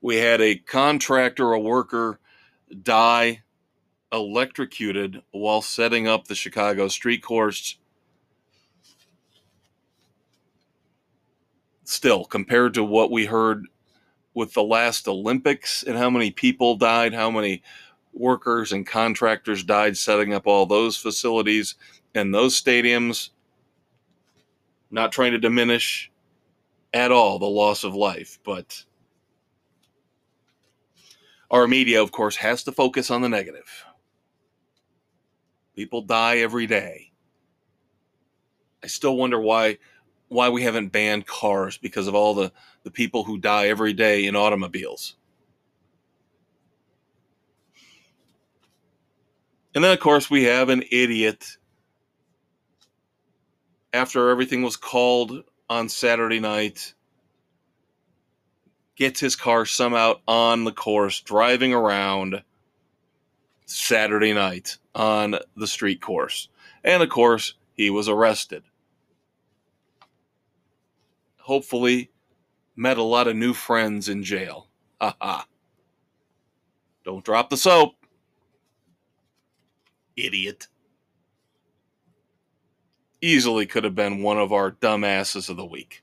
[0.00, 2.20] We had a contractor, a worker,
[2.84, 3.42] die
[4.12, 7.76] electrocuted while setting up the Chicago street course.
[11.82, 13.66] Still, compared to what we heard
[14.34, 17.64] with the last Olympics and how many people died, how many
[18.12, 21.74] workers and contractors died setting up all those facilities
[22.14, 23.30] and those stadiums.
[24.90, 26.10] Not trying to diminish
[26.92, 28.84] at all the loss of life, but
[31.50, 33.84] our media, of course, has to focus on the negative.
[35.74, 37.12] People die every day.
[38.84, 39.78] I still wonder why
[40.28, 42.50] why we haven't banned cars because of all the,
[42.84, 45.16] the people who die every day in automobiles.
[49.74, 51.56] And then, of course, we have an idiot
[53.92, 56.94] after everything was called on Saturday night,
[58.96, 62.42] gets his car somehow on the course, driving around
[63.66, 66.48] Saturday night on the street course.
[66.84, 68.62] And of course, he was arrested
[71.42, 72.10] hopefully
[72.76, 74.68] met a lot of new friends in jail.
[75.00, 75.46] Ha ha.
[77.04, 77.94] Don't drop the soap.
[80.16, 80.68] Idiot.
[83.20, 86.02] Easily could have been one of our dumbasses of the week.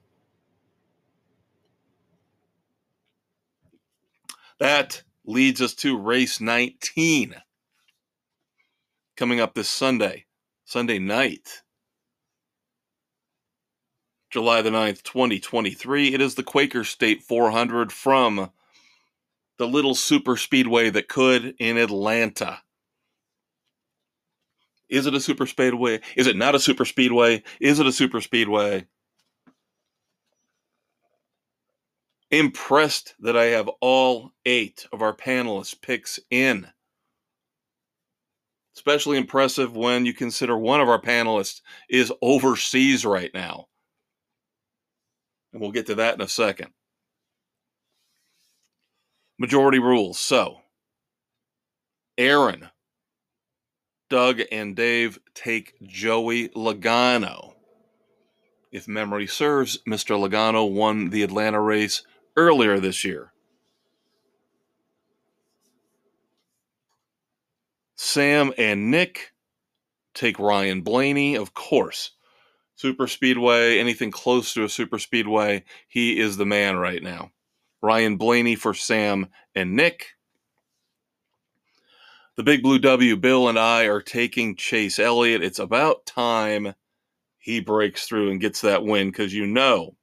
[4.59, 7.35] That leads us to race 19
[9.15, 10.25] coming up this Sunday,
[10.65, 11.61] Sunday night.
[14.29, 16.13] July the 9th, 2023.
[16.13, 18.51] It is the Quaker State 400 from
[19.57, 22.61] the little super speedway that could in Atlanta.
[24.89, 26.01] Is it a super speedway?
[26.15, 27.43] Is it not a super speedway?
[27.59, 28.87] Is it a super speedway?
[32.31, 36.67] Impressed that I have all eight of our panelists' picks in.
[38.75, 43.67] Especially impressive when you consider one of our panelists is overseas right now.
[45.51, 46.69] And we'll get to that in a second.
[49.37, 50.19] Majority rules.
[50.19, 50.61] So,
[52.17, 52.69] Aaron,
[54.09, 57.53] Doug, and Dave take Joey Logano.
[58.71, 60.19] If memory serves, Mr.
[60.19, 62.03] Logano won the Atlanta race
[62.35, 63.31] earlier this year.
[67.95, 69.33] Sam and Nick
[70.13, 72.11] take Ryan Blaney, of course
[72.79, 77.29] super speedway, anything close to a super speedway, he is the man right now.
[77.81, 80.13] Ryan Blaney for Sam and Nick.
[82.39, 85.43] The Big Blue W, Bill and I are taking Chase Elliott.
[85.43, 86.73] It's about time
[87.37, 89.97] he breaks through and gets that win because you know,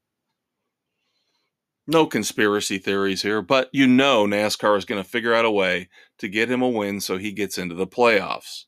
[1.86, 5.88] no conspiracy theories here, but you know NASCAR is going to figure out a way
[6.18, 8.64] to get him a win so he gets into the playoffs.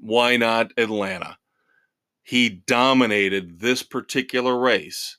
[0.00, 1.38] Why not Atlanta?
[2.24, 5.16] he dominated this particular race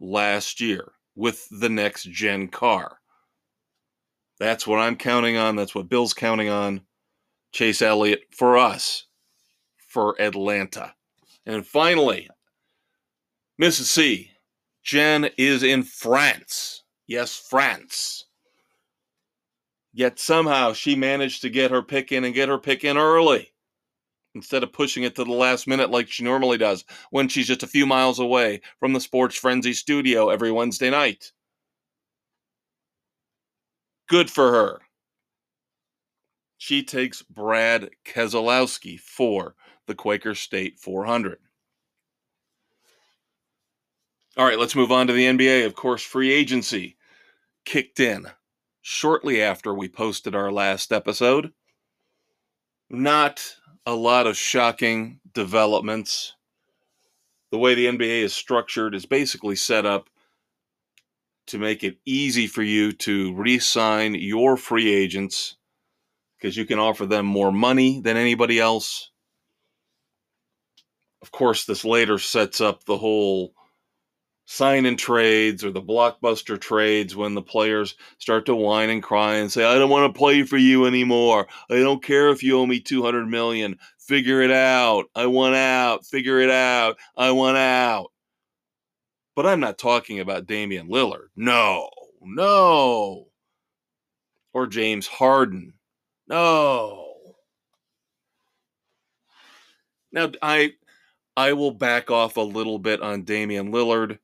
[0.00, 2.98] last year with the next gen car.
[4.42, 5.54] That's what I'm counting on.
[5.54, 6.80] That's what Bill's counting on.
[7.52, 9.06] Chase Elliott for us,
[9.76, 10.94] for Atlanta.
[11.46, 12.28] And finally,
[13.60, 13.84] Mrs.
[13.84, 14.32] C,
[14.82, 16.82] Jen is in France.
[17.06, 18.24] Yes, France.
[19.92, 23.52] Yet somehow she managed to get her pick in and get her pick in early
[24.34, 27.62] instead of pushing it to the last minute like she normally does when she's just
[27.62, 31.30] a few miles away from the Sports Frenzy studio every Wednesday night.
[34.12, 34.82] Good for her.
[36.58, 39.54] She takes Brad Keselowski for
[39.86, 41.38] the Quaker State 400.
[44.36, 45.64] All right, let's move on to the NBA.
[45.64, 46.98] Of course, free agency
[47.64, 48.26] kicked in
[48.82, 51.54] shortly after we posted our last episode.
[52.90, 53.56] Not
[53.86, 56.34] a lot of shocking developments.
[57.50, 60.10] The way the NBA is structured is basically set up
[61.52, 65.56] to make it easy for you to re sign your free agents
[66.36, 69.10] because you can offer them more money than anybody else.
[71.20, 73.52] Of course, this later sets up the whole
[74.46, 79.34] sign in trades or the blockbuster trades when the players start to whine and cry
[79.34, 81.48] and say, I don't want to play for you anymore.
[81.70, 83.78] I don't care if you owe me 200 million.
[83.98, 85.04] Figure it out.
[85.14, 86.06] I want out.
[86.06, 86.96] Figure it out.
[87.14, 88.11] I want out.
[89.34, 91.28] But I'm not talking about Damian Lillard.
[91.36, 91.88] No,
[92.20, 93.28] no.
[94.52, 95.74] Or James Harden.
[96.28, 97.34] No.
[100.12, 100.72] Now I
[101.36, 104.18] I will back off a little bit on Damian Lillard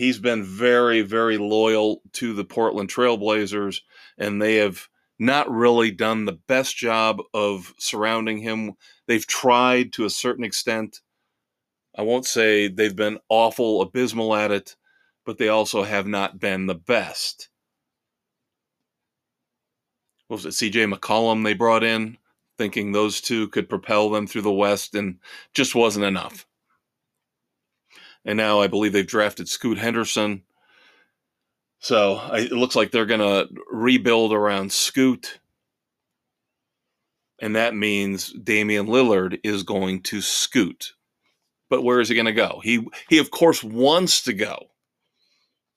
[0.00, 3.80] he's been very, very loyal to the Portland Trailblazers,
[4.16, 4.88] and they have
[5.18, 8.72] not really done the best job of surrounding him.
[9.06, 11.00] They've tried to a certain extent.
[11.96, 14.76] I won't say they've been awful, abysmal at it,
[15.24, 17.48] but they also have not been the best.
[20.28, 22.18] What was it CJ McCollum they brought in,
[22.58, 25.18] thinking those two could propel them through the West, and
[25.52, 26.46] just wasn't enough
[28.24, 30.42] and now I believe they've drafted Scoot Henderson.
[31.78, 35.40] So I, it looks like they're going to rebuild around Scoot.
[37.40, 40.92] And that means Damian Lillard is going to scoot.
[41.70, 42.60] But where is he going to go?
[42.62, 44.72] He he of course wants to go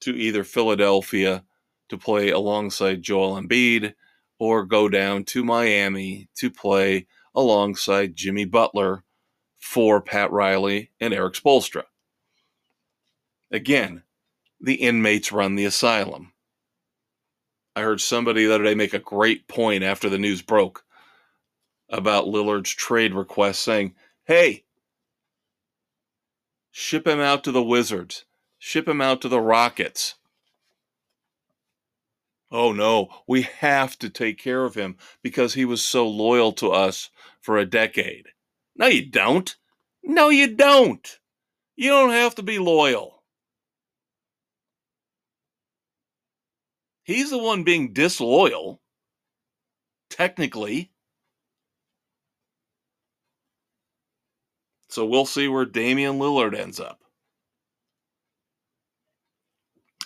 [0.01, 1.45] to either Philadelphia
[1.89, 3.93] to play alongside Joel Embiid
[4.39, 9.03] or go down to Miami to play alongside Jimmy Butler
[9.57, 11.83] for Pat Riley and Erik Spoelstra.
[13.51, 14.03] Again,
[14.59, 16.33] the inmates run the asylum.
[17.75, 20.83] I heard somebody the other day make a great point after the news broke
[21.89, 24.63] about Lillard's trade request saying, hey,
[26.76, 28.26] ship him out to the Wizards,
[28.57, 30.15] ship him out to the Rockets.
[32.51, 36.71] Oh no, we have to take care of him because he was so loyal to
[36.71, 38.30] us for a decade.
[38.76, 39.55] No, you don't.
[40.03, 41.19] No, you don't.
[41.76, 43.24] You don't have to be loyal.
[47.03, 48.82] He's the one being disloyal,
[50.09, 50.92] technically.
[54.93, 56.99] So we'll see where Damian Lillard ends up.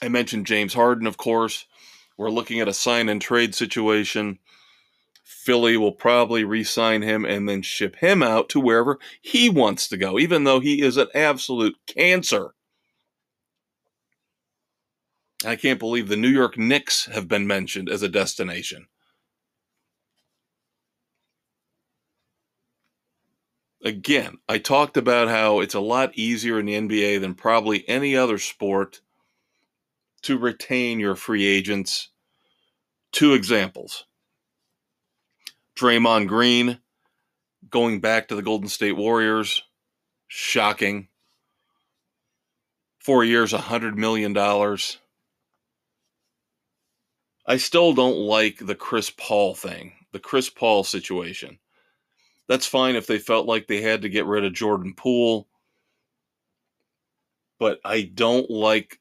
[0.02, 1.66] I mentioned James Harden, of course.
[2.18, 4.40] We're looking at a sign and trade situation.
[5.26, 9.90] Philly will probably re sign him and then ship him out to wherever he wants
[9.90, 12.54] to go, even though he is an absolute cancer.
[15.46, 18.88] I can't believe the New York Knicks have been mentioned as a destination.
[23.88, 28.18] Again, I talked about how it's a lot easier in the NBA than probably any
[28.18, 29.00] other sport
[30.24, 32.10] to retain your free agents.
[33.14, 34.04] Two examples
[35.78, 36.80] Draymond Green
[37.70, 39.64] going back to the Golden State Warriors.
[40.28, 41.08] Shocking.
[43.00, 44.36] Four years, $100 million.
[47.46, 51.60] I still don't like the Chris Paul thing, the Chris Paul situation.
[52.48, 55.48] That's fine if they felt like they had to get rid of Jordan Poole.
[57.60, 59.00] But I don't like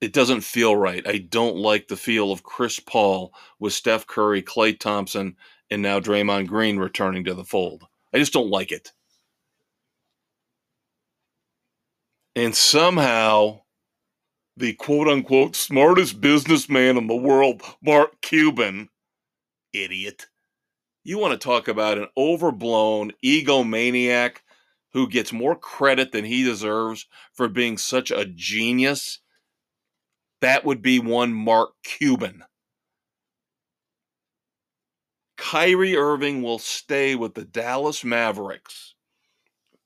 [0.00, 1.06] it doesn't feel right.
[1.06, 5.36] I don't like the feel of Chris Paul with Steph Curry, Klay Thompson,
[5.70, 7.86] and now Draymond Green returning to the fold.
[8.14, 8.92] I just don't like it.
[12.34, 13.60] And somehow,
[14.56, 18.88] the quote unquote smartest businessman in the world, Mark Cuban,
[19.72, 20.26] idiot.
[21.02, 24.36] You want to talk about an overblown egomaniac
[24.92, 29.20] who gets more credit than he deserves for being such a genius?
[30.42, 32.44] That would be one Mark Cuban.
[35.38, 38.94] Kyrie Irving will stay with the Dallas Mavericks.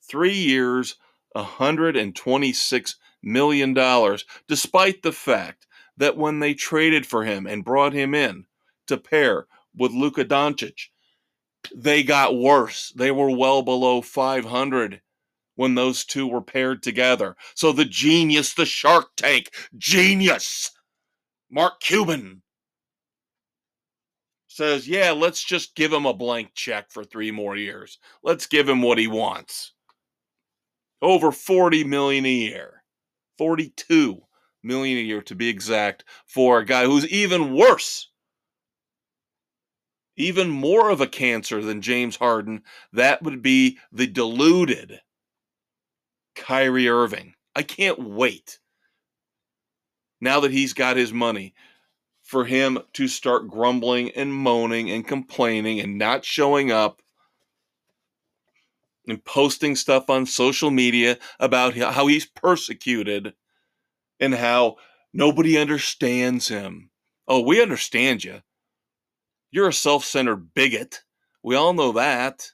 [0.03, 0.97] Three years,
[1.37, 8.47] $126 million, despite the fact that when they traded for him and brought him in
[8.89, 9.47] to pair
[9.77, 10.89] with Luka Doncic,
[11.75, 12.93] they got worse.
[12.97, 15.01] They were well below 500
[15.57, 17.37] when those two were paired together.
[17.55, 20.71] So the genius, the Shark Tank, genius,
[21.51, 22.43] Mark Cuban
[24.49, 27.99] says, yeah, let's just give him a blank check for three more years.
[28.23, 29.73] Let's give him what he wants.
[31.03, 32.83] Over 40 million a year.
[33.39, 34.23] 42
[34.63, 38.11] million a year to be exact for a guy who's even worse.
[40.17, 42.63] Even more of a cancer than James Harden.
[42.93, 45.01] That would be the deluded
[46.35, 47.35] Kyrie Irving.
[47.57, 48.59] I can't wait.
[50.21, 51.55] Now that he's got his money
[52.23, 57.03] for him to start grumbling and moaning and complaining and not showing up
[59.07, 63.35] and posting stuff on social media about how he's persecuted
[64.19, 64.77] and how
[65.13, 66.91] nobody understands him.
[67.29, 68.41] Oh, we understand you.
[69.55, 71.05] You're a self centered bigot.
[71.45, 72.51] We all know that.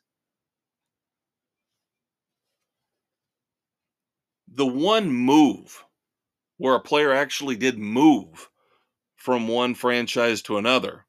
[4.46, 5.82] The one move
[6.59, 8.51] where a player actually did move
[9.16, 11.07] from one franchise to another.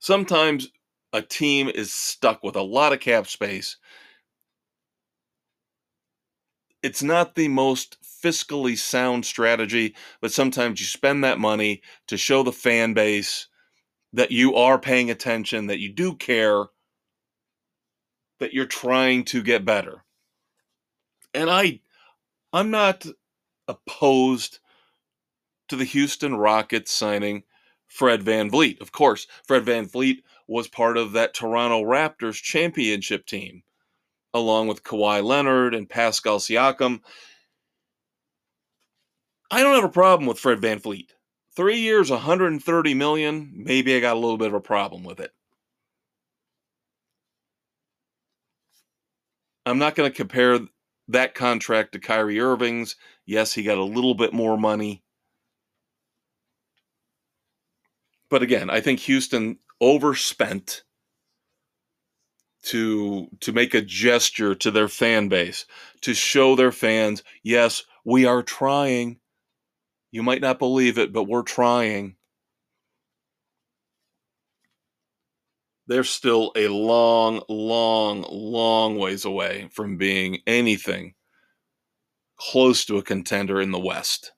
[0.00, 0.72] Sometimes
[1.12, 3.76] a team is stuck with a lot of cap space.
[6.82, 12.42] It's not the most fiscally sound strategy, but sometimes you spend that money to show
[12.42, 13.46] the fan base
[14.16, 16.64] that you are paying attention, that you do care,
[18.40, 20.04] that you're trying to get better.
[21.34, 21.80] And I
[22.50, 23.04] I'm not
[23.68, 24.58] opposed
[25.68, 27.42] to the Houston Rockets signing
[27.88, 28.80] Fred Van VanVleet.
[28.80, 33.64] Of course, Fred Van VanVleet was part of that Toronto Raptors championship team,
[34.32, 37.00] along with Kawhi Leonard and Pascal Siakam.
[39.50, 41.10] I don't have a problem with Fred Van VanVleet.
[41.56, 45.32] Three years, 130 million, maybe I got a little bit of a problem with it.
[49.64, 50.60] I'm not going to compare
[51.08, 52.96] that contract to Kyrie Irving's.
[53.24, 55.02] Yes, he got a little bit more money.
[58.28, 60.82] but again, I think Houston overspent
[62.64, 65.66] to to make a gesture to their fan base
[66.00, 69.18] to show their fans, yes, we are trying.
[70.16, 72.16] You might not believe it, but we're trying.
[75.86, 81.16] They're still a long, long, long ways away from being anything
[82.38, 84.32] close to a contender in the West.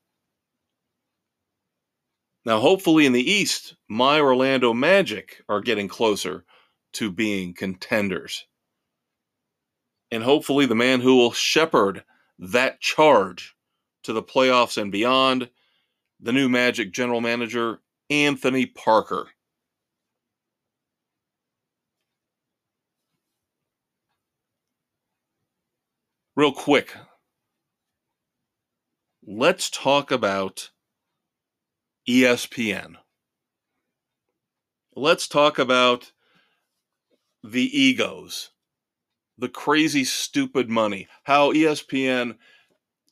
[2.44, 6.44] Now, hopefully, in the East, my Orlando Magic are getting closer
[6.94, 8.48] to being contenders.
[10.10, 12.02] And hopefully, the man who will shepherd
[12.36, 13.54] that charge
[14.02, 15.50] to the playoffs and beyond,
[16.20, 19.28] the new Magic general manager, Anthony Parker.
[26.34, 26.94] Real quick,
[29.26, 30.70] let's talk about
[32.08, 32.94] ESPN.
[34.94, 36.12] Let's talk about
[37.42, 38.50] the egos,
[39.36, 42.36] the crazy, stupid money, how ESPN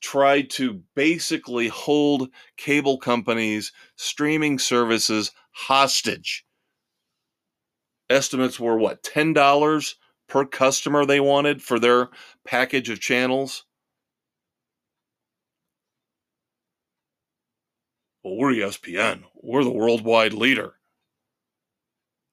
[0.00, 6.44] tried to basically hold cable companies, streaming services hostage.
[8.08, 9.94] Estimates were what, $10
[10.28, 12.08] per customer they wanted for their
[12.44, 13.64] package of channels?
[18.26, 19.22] well, we're ESPN.
[19.34, 20.74] We're the worldwide leader.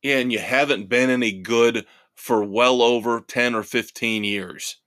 [0.03, 1.85] And you haven't been any good
[2.15, 4.77] for well over 10 or 15 years.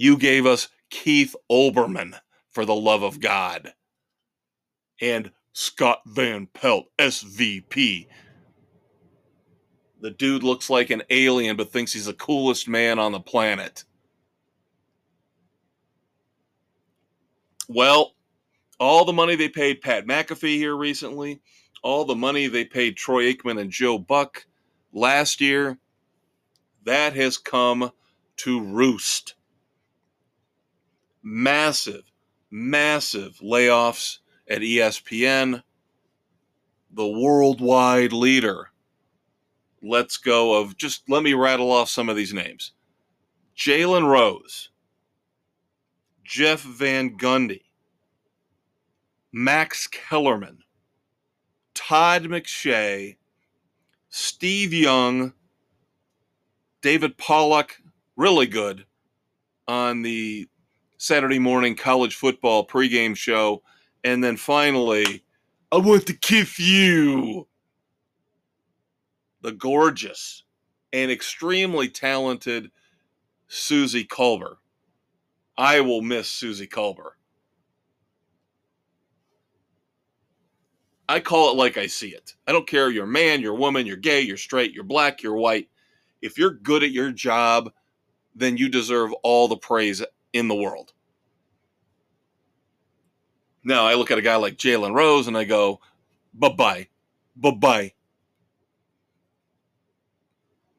[0.00, 3.74] You gave us Keith Olbermann for the love of God
[4.98, 8.06] and Scott Van Pelt, SVP.
[10.00, 13.84] The dude looks like an alien but thinks he's the coolest man on the planet.
[17.68, 18.14] Well,
[18.78, 21.42] all the money they paid Pat McAfee here recently,
[21.82, 24.46] all the money they paid Troy Aikman and Joe Buck
[24.94, 25.76] last year,
[26.84, 27.92] that has come
[28.38, 29.34] to roost.
[31.22, 32.04] Massive,
[32.50, 34.18] massive layoffs
[34.48, 35.62] at ESPN,
[36.90, 38.70] the worldwide leader.
[39.82, 42.72] Let's go of just let me rattle off some of these names.
[43.56, 44.70] Jalen Rose,
[46.24, 47.62] Jeff Van Gundy,
[49.32, 50.64] Max Kellerman,
[51.74, 53.16] Todd McShay,
[54.08, 55.34] Steve Young,
[56.82, 57.82] David Pollack,
[58.16, 58.86] really good
[59.68, 60.48] on the
[61.00, 63.62] Saturday morning college football pregame show.
[64.04, 65.24] And then finally,
[65.72, 67.48] I want to kiss you.
[69.40, 70.44] The gorgeous
[70.92, 72.70] and extremely talented
[73.48, 74.56] Suzy Kolber.
[75.56, 77.12] I will miss Suzy Kolber.
[81.08, 82.34] I call it like I see it.
[82.46, 85.22] I don't care you're a man, you're a woman, you're gay, you're straight, you're black,
[85.22, 85.70] you're white.
[86.20, 87.72] If you're good at your job,
[88.34, 90.02] then you deserve all the praise
[90.32, 90.92] in the world.
[93.62, 95.80] Now, I look at a guy like Jalen Rose and I go,
[96.32, 96.88] bye bye,
[97.36, 97.92] bye bye.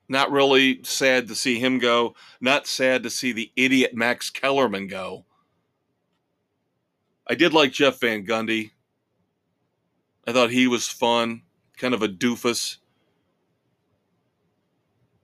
[0.08, 2.16] Not really sad to see him go.
[2.41, 5.26] Not sad to see the idiot Max Kellerman go.
[7.28, 8.72] I did like Jeff Van Gundy.
[10.28, 11.43] I thought he was fun,
[11.78, 12.78] kind of a doofus,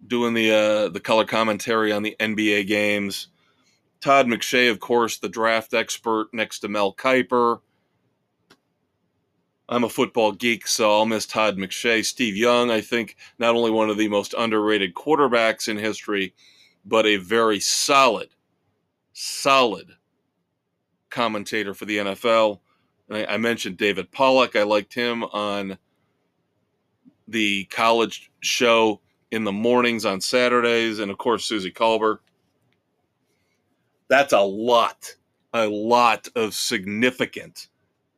[0.06, 3.28] doing the uh, the color commentary on the NBA games.
[4.02, 7.62] Todd McShay, of course, the draft expert next to Mel Kiper.
[9.70, 12.06] I'm a football geek, so I'll miss Todd McShay.
[12.06, 16.34] Steve Young, I think, not only one of the most underrated quarterbacks in history,
[16.86, 18.30] but a very solid,
[19.12, 19.92] solid
[21.10, 22.60] commentator for the NFL.
[23.12, 24.56] I, I mentioned David Pollack.
[24.56, 25.78] I liked him on
[27.28, 32.20] the college show in the mornings on Saturdays, and of course Suzy Kolber.
[34.10, 35.14] That's a lot,
[35.54, 37.68] a lot of significant,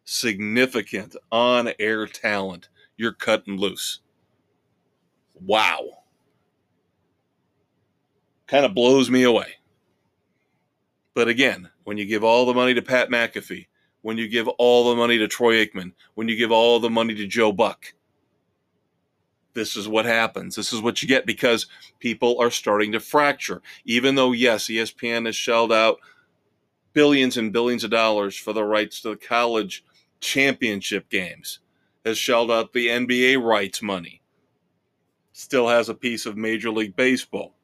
[0.05, 4.01] significant on-air talent you're cutting loose.
[5.41, 5.79] Wow.
[8.47, 9.53] Kind of blows me away.
[11.13, 13.67] But again, when you give all the money to Pat McAfee,
[14.01, 17.15] when you give all the money to Troy Aikman, when you give all the money
[17.15, 17.93] to Joe Buck.
[19.53, 20.55] This is what happens.
[20.55, 21.67] This is what you get because
[21.99, 23.61] people are starting to fracture.
[23.85, 25.99] Even though, yes, ESPN has shelled out
[26.93, 29.83] billions and billions of dollars for the rights to the college
[30.19, 31.59] championship games,
[32.05, 34.21] has shelled out the NBA rights money,
[35.33, 37.55] still has a piece of Major League Baseball,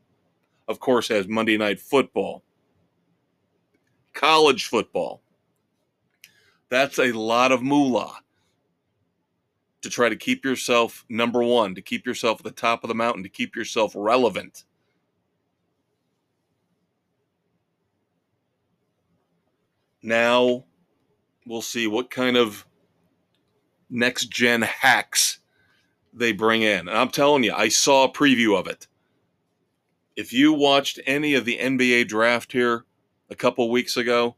[0.68, 2.44] of course, has Monday Night Football,
[4.14, 5.22] college football
[6.70, 8.20] that's a lot of moolah
[9.86, 12.96] to try to keep yourself number one, to keep yourself at the top of the
[12.96, 14.64] mountain, to keep yourself relevant.
[20.02, 20.66] Now
[21.46, 22.66] we'll see what kind of
[23.88, 25.38] next gen hacks
[26.12, 26.88] they bring in.
[26.88, 28.88] And I'm telling you, I saw a preview of it.
[30.16, 32.86] If you watched any of the NBA draft here
[33.30, 34.36] a couple weeks ago,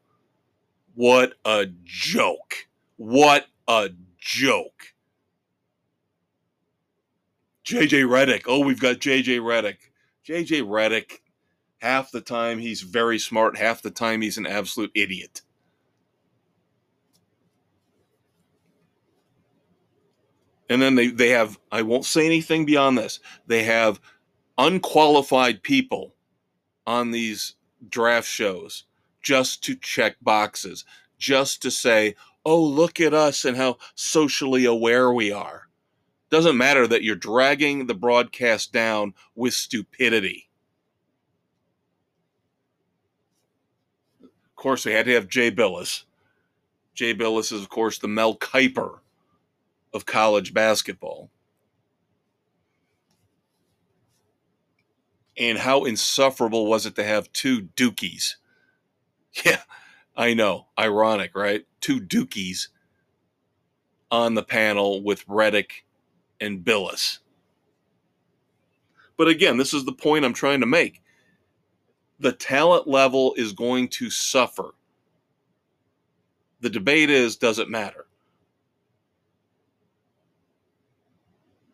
[0.93, 2.67] what a joke.
[2.97, 4.93] What a joke.
[7.67, 8.43] JJ Redick.
[8.47, 9.75] Oh, we've got JJ Redick.
[10.25, 11.19] JJ Redick,
[11.81, 15.41] half the time he's very smart, half the time he's an absolute idiot.
[20.69, 23.99] And then they, they have, I won't say anything beyond this, they have
[24.57, 26.15] unqualified people
[26.85, 27.55] on these
[27.89, 28.85] draft shows
[29.21, 30.85] just to check boxes,
[31.19, 32.15] just to say,
[32.45, 35.66] oh, look at us and how socially aware we are.
[36.29, 40.49] Doesn't matter that you're dragging the broadcast down with stupidity.
[44.21, 46.03] Of course, we had to have Jay Bilas.
[46.93, 48.99] Jay Bilas is, of course, the Mel Kiper
[49.93, 51.29] of college basketball.
[55.37, 58.35] And how insufferable was it to have two dookies?
[59.45, 59.61] Yeah,
[60.15, 60.65] I know.
[60.79, 61.63] Ironic, right?
[61.79, 62.69] Two dookies
[64.09, 65.83] on the panel with Redick
[66.39, 67.19] and Bilas.
[69.17, 71.01] But again, this is the point I'm trying to make.
[72.19, 74.73] The talent level is going to suffer.
[76.61, 78.07] The debate is does it matter?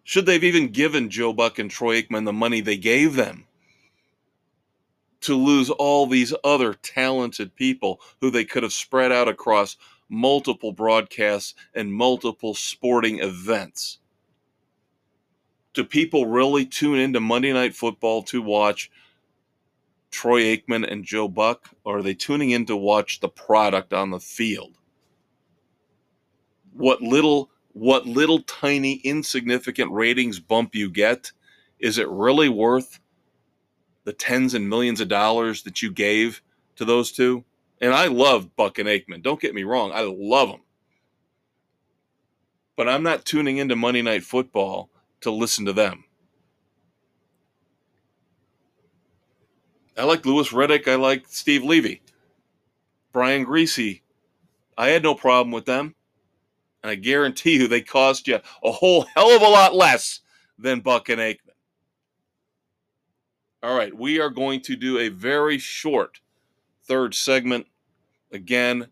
[0.03, 3.45] Should they have even given Joe Buck and Troy Aikman the money they gave them
[5.21, 9.77] to lose all these other talented people who they could have spread out across
[10.09, 13.99] multiple broadcasts and multiple sporting events?
[15.73, 18.91] Do people really tune into Monday Night Football to watch
[20.11, 24.11] Troy Aikman and Joe Buck, or are they tuning in to watch the product on
[24.11, 24.77] the field?
[26.73, 31.31] What little what little tiny insignificant ratings bump you get,
[31.79, 32.99] is it really worth
[34.03, 36.43] the tens and millions of dollars that you gave
[36.75, 37.43] to those two?
[37.81, 39.23] And I love Buck and Aikman.
[39.23, 40.61] Don't get me wrong, I love them.
[42.75, 44.91] But I'm not tuning into Monday Night Football
[45.23, 46.05] to listen to them.
[49.97, 50.87] I like Louis Riddick.
[50.87, 52.01] I like Steve Levy.
[53.11, 54.01] Brian Griese.
[54.77, 55.95] I had no problem with them.
[56.81, 60.21] And I guarantee you they cost you a whole hell of a lot less
[60.57, 61.37] than Buck and Aikman.
[63.61, 66.19] All right, we are going to do a very short
[66.83, 67.65] third segment.
[68.31, 68.87] Again,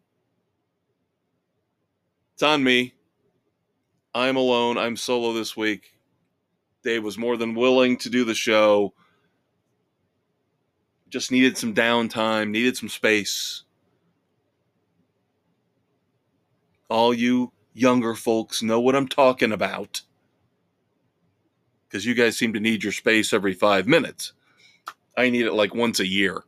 [2.34, 2.94] it's on me.
[4.14, 4.78] I'm alone.
[4.78, 5.96] I'm solo this week.
[6.84, 8.94] Dave was more than willing to do the show.
[11.10, 13.64] Just needed some downtime, needed some space.
[16.90, 20.02] All you younger folks know what I'm talking about.
[21.88, 24.34] Because you guys seem to need your space every five minutes.
[25.18, 26.44] I need it like once a year.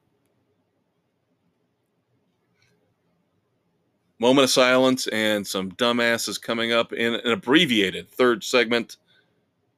[4.20, 8.98] Moment of silence and some dumbasses coming up in an abbreviated third segment.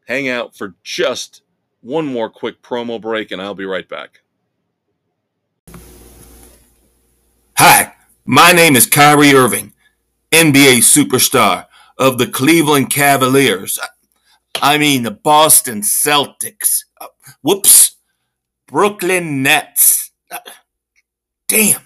[0.06, 1.42] Hang out for just
[1.82, 4.22] one more quick promo break, and I'll be right back.
[7.58, 7.94] Hi,
[8.24, 9.74] my name is Kyrie Irving
[10.32, 11.66] NBA superstar
[11.98, 13.80] of the Cleveland Cavaliers.
[14.62, 16.84] I mean, the Boston Celtics.
[17.00, 17.08] Uh,
[17.42, 17.98] whoops.
[18.68, 20.12] Brooklyn Nets.
[20.30, 20.40] Uh,
[21.48, 21.82] damn.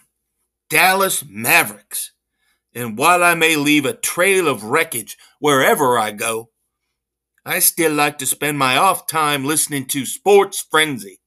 [0.69, 2.11] Dallas Mavericks.
[2.73, 6.48] And while I may leave a trail of wreckage wherever I go,
[7.45, 11.19] I still like to spend my off time listening to Sports Frenzy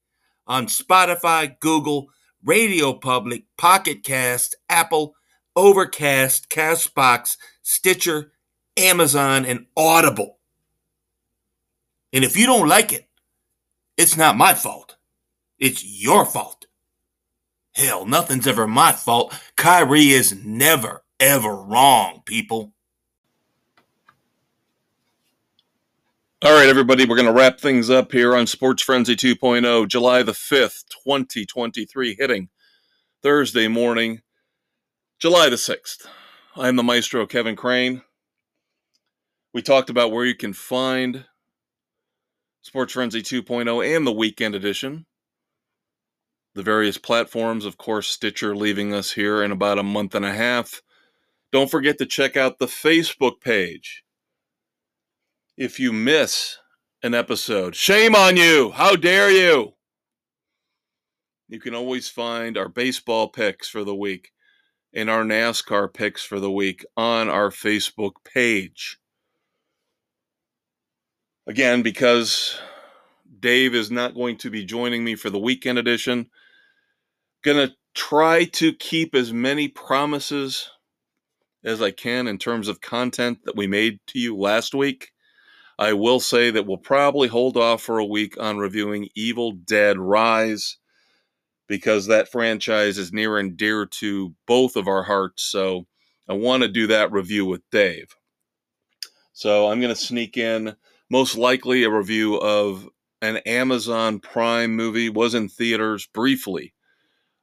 [0.47, 2.09] on Spotify, Google,
[2.45, 5.15] Radio Public, Pocket Cast, Apple,
[5.57, 8.33] Overcast, Castbox, Stitcher,
[8.77, 10.39] Amazon, and Audible.
[12.13, 13.09] And if you don't like it,
[13.97, 14.97] it's not my fault.
[15.59, 16.67] It's your fault.
[17.75, 19.35] Hell, nothing's ever my fault.
[19.57, 22.75] Kyrie is never, ever wrong, people.
[26.45, 30.25] All right, everybody, we're going to wrap things up here on Sports Frenzy 2.0, July
[30.25, 32.49] the 5th, 2023, hitting
[33.23, 34.23] Thursday morning.
[35.21, 36.05] July the 6th.
[36.57, 38.03] I'm the maestro, Kevin Crane.
[39.55, 41.27] We talked about where you can find
[42.61, 45.07] Sports Frenzy 2.0 and the weekend edition.
[46.57, 50.35] The various platforms, of course, Stitcher leaving us here in about a month and a
[50.35, 50.83] half.
[51.53, 54.03] Don't forget to check out the Facebook page.
[55.57, 56.57] If you miss
[57.03, 58.71] an episode, shame on you!
[58.71, 59.75] How dare you!
[61.47, 64.31] You can always find our baseball picks for the week
[64.95, 68.99] and our NASCAR picks for the week on our Facebook page.
[71.47, 72.59] Again, because
[73.39, 76.31] Dave is not going to be joining me for the weekend edition,
[77.45, 80.71] going to try to keep as many promises
[81.63, 85.12] as I can in terms of content that we made to you last week.
[85.79, 89.99] I will say that we'll probably hold off for a week on reviewing Evil Dead
[89.99, 90.79] Rise
[91.67, 95.43] because that franchise is near and dear to both of our hearts.
[95.43, 95.87] So
[96.29, 98.15] I want to do that review with Dave.
[99.33, 100.77] So I'm going to sneak in
[101.11, 102.89] most likely a review of
[103.23, 106.75] an Amazon Prime movie was in theaters briefly.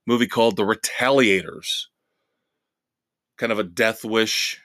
[0.05, 1.85] Movie called The Retaliators.
[3.37, 4.59] Kind of a death wish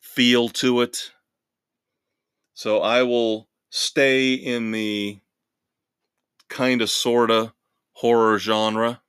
[0.00, 1.12] feel to it.
[2.56, 5.18] So I will stay in the
[6.48, 7.52] kind of sorta
[7.92, 9.02] horror genre.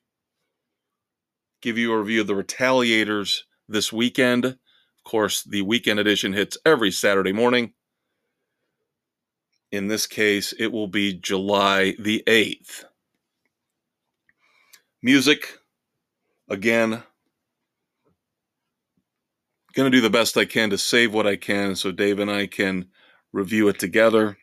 [1.62, 4.44] Give you a review of The Retaliators this weekend.
[4.44, 4.58] Of
[5.06, 7.72] course, the weekend edition hits every Saturday morning.
[9.72, 12.84] In this case, it will be July the 8th.
[15.02, 15.58] Music,
[16.50, 17.02] again,
[19.74, 22.30] going to do the best I can to save what I can so Dave and
[22.30, 22.88] I can
[23.34, 24.38] review it together.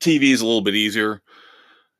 [0.00, 1.22] TV is a little bit easier.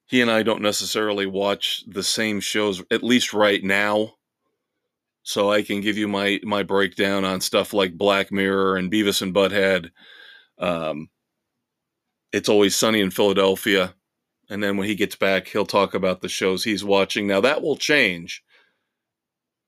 [0.07, 4.15] He and I don't necessarily watch the same shows, at least right now.
[5.23, 9.23] So I can give you my my breakdown on stuff like Black Mirror and Beavis
[9.23, 9.91] and Butthead.
[10.59, 11.09] Um,
[12.33, 13.95] it's always sunny in Philadelphia.
[14.51, 17.27] And then when he gets back, he'll talk about the shows he's watching.
[17.27, 18.43] Now, that will change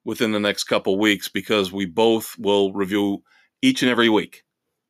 [0.04, 3.22] within the next couple weeks because we both will review
[3.62, 4.42] each and every week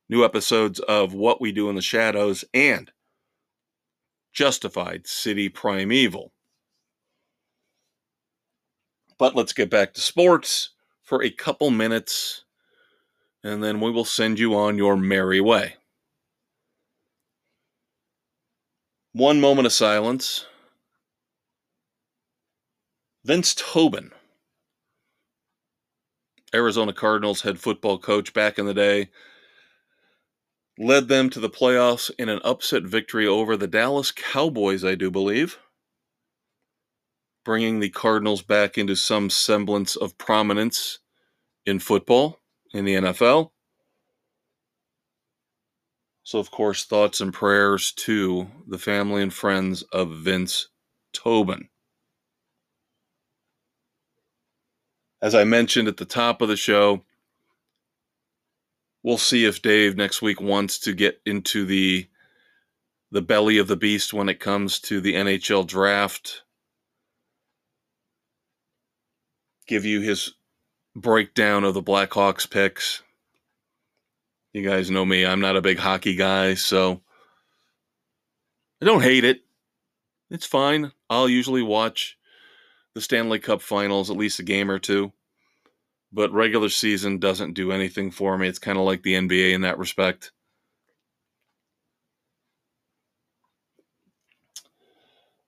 [0.09, 2.90] new episodes of What We Do in the Shadows and
[4.32, 6.32] Justified City Primeval.
[9.18, 10.70] But let's get back to sports
[11.02, 12.44] for a couple minutes,
[13.42, 15.76] and then we will send you on your merry way.
[19.12, 20.46] One moment of silence.
[23.24, 24.11] Vince Tobin,
[26.55, 29.09] Arizona Cardinals head football coach back in the day,
[30.78, 35.10] led them to the playoffs in an upset victory over the Dallas Cowboys, I do
[35.10, 35.58] believe,
[37.44, 40.98] bringing the Cardinals back into some semblance of prominence
[41.64, 42.40] in football
[42.72, 43.50] in the NFL.
[46.24, 50.68] So, of course, thoughts and prayers to the family and friends of Vince
[51.12, 51.68] Tobin.
[55.20, 57.02] As I mentioned at the top of the show,
[59.05, 62.09] we'll see if Dave next week wants to get into the
[63.12, 66.42] the belly of the beast when it comes to the NHL draft.
[69.68, 70.34] Give you his
[70.96, 73.02] breakdown of the Blackhawks picks.
[74.52, 75.24] You guys know me.
[75.24, 77.02] I'm not a big hockey guy, so
[78.82, 79.42] I don't hate it.
[80.28, 80.90] It's fine.
[81.09, 82.18] I'll usually watch
[82.94, 85.12] the Stanley Cup finals at least a game or two.
[86.14, 88.46] But regular season doesn't do anything for me.
[88.46, 90.30] It's kind of like the NBA in that respect.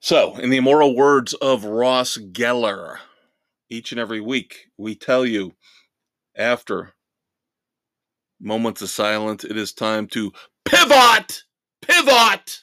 [0.01, 2.99] So, in the immortal words of Ross Geller,
[3.71, 5.55] each and every week we tell you
[6.37, 6.95] after
[8.41, 10.33] moments of silence, it is time to
[10.65, 11.45] pivot!
[11.81, 12.63] Pivot!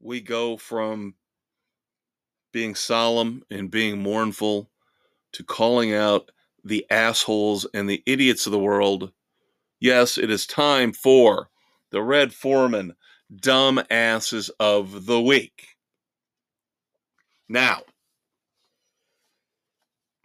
[0.00, 1.14] We go from
[2.52, 4.68] being solemn and being mournful
[5.32, 6.30] to calling out
[6.64, 9.12] the assholes and the idiots of the world.
[9.80, 11.48] Yes, it is time for
[11.90, 12.94] the Red Foreman
[13.34, 15.68] dumb asses of the week.
[17.48, 17.82] Now,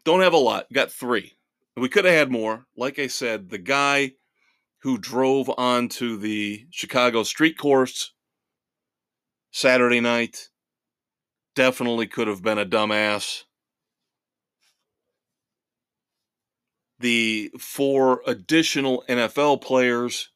[0.04, 1.34] don't have a lot, got three.
[1.76, 2.66] We could have had more.
[2.76, 4.14] Like I said, the guy
[4.80, 8.14] who drove onto the Chicago street course
[9.52, 10.50] Saturday night
[11.56, 13.44] definitely could have been a dumbass.
[17.00, 20.30] The four additional NFL players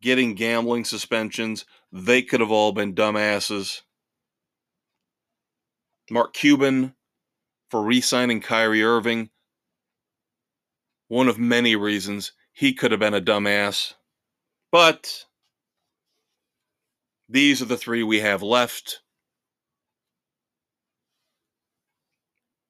[0.00, 3.82] getting gambling suspensions, they could have all been dumbasses.
[6.10, 6.94] Mark Cuban
[7.70, 9.30] for re signing Kyrie Irving
[11.08, 13.94] one of many reasons he could have been a dumbass.
[14.72, 15.26] But
[17.28, 19.00] these are the three we have left.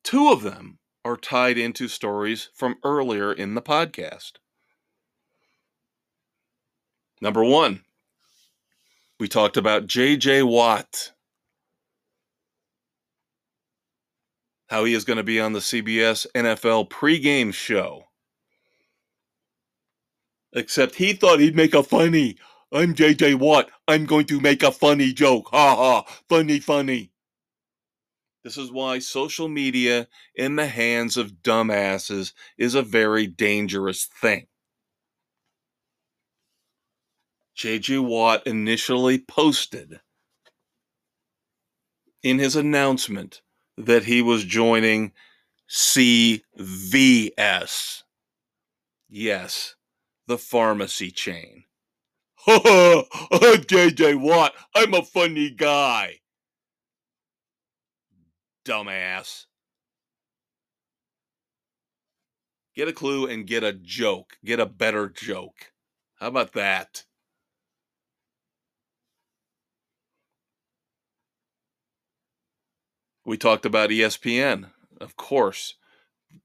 [0.02, 4.32] Two of them are tied into stories from earlier in the podcast.
[7.20, 7.84] Number one,
[9.20, 10.42] we talked about J.J.
[10.42, 11.12] Watt.
[14.68, 18.06] How he is going to be on the CBS NFL pregame show
[20.54, 22.36] Except he thought he'd make a funny.
[22.72, 23.68] I'm JJ Watt.
[23.88, 25.48] I'm going to make a funny joke.
[25.50, 26.02] Ha ha.
[26.28, 27.10] Funny, funny.
[28.44, 34.46] This is why social media in the hands of dumbasses is a very dangerous thing.
[37.54, 37.98] J.J.
[38.00, 40.00] Watt initially posted
[42.22, 43.40] in his announcement
[43.78, 45.12] that he was joining
[45.70, 46.42] CVS.
[49.08, 49.76] Yes,
[50.26, 51.64] the pharmacy chain.
[52.46, 56.20] JJ Watt, I'm a funny guy.
[58.64, 59.46] Dumbass.
[62.74, 64.38] Get a clue and get a joke.
[64.44, 65.72] Get a better joke.
[66.16, 67.04] How about that?
[73.26, 75.74] We talked about ESPN, of course,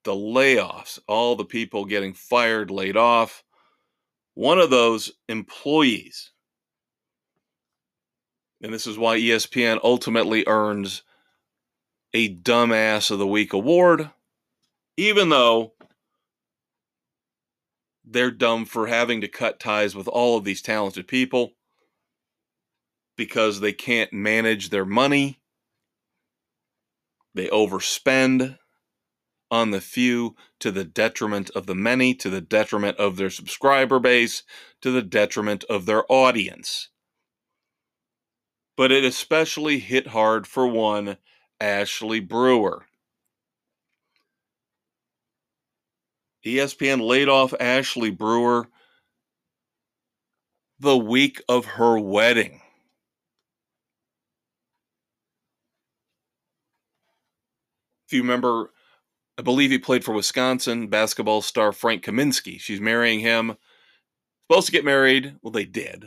[0.04, 3.44] the layoffs, all the people getting fired, laid off.
[4.34, 6.32] One of those employees,
[8.62, 11.04] and this is why ESPN ultimately earns
[12.14, 14.10] a Dumbass of the Week award,
[14.98, 15.74] even though
[18.04, 21.52] they're dumb for having to cut ties with all of these talented people
[23.16, 25.40] because they can't manage their money
[27.34, 28.58] they overspend
[29.52, 34.00] on the few to the detriment of the many, to the detriment of their subscriber
[34.00, 34.44] base,
[34.82, 36.90] to the detriment of their audience.
[38.78, 41.18] But it especially hit hard for one
[41.62, 42.86] Ashley Brewer.
[46.46, 48.68] ESPN laid off Ashley Brewer
[50.80, 52.62] the week of her wedding.
[58.08, 58.72] If you remember,
[59.38, 62.60] I believe he played for Wisconsin basketball star Frank Kaminsky.
[62.60, 63.56] She's marrying him.
[64.50, 65.36] Supposed to get married.
[65.42, 66.06] Well, they did.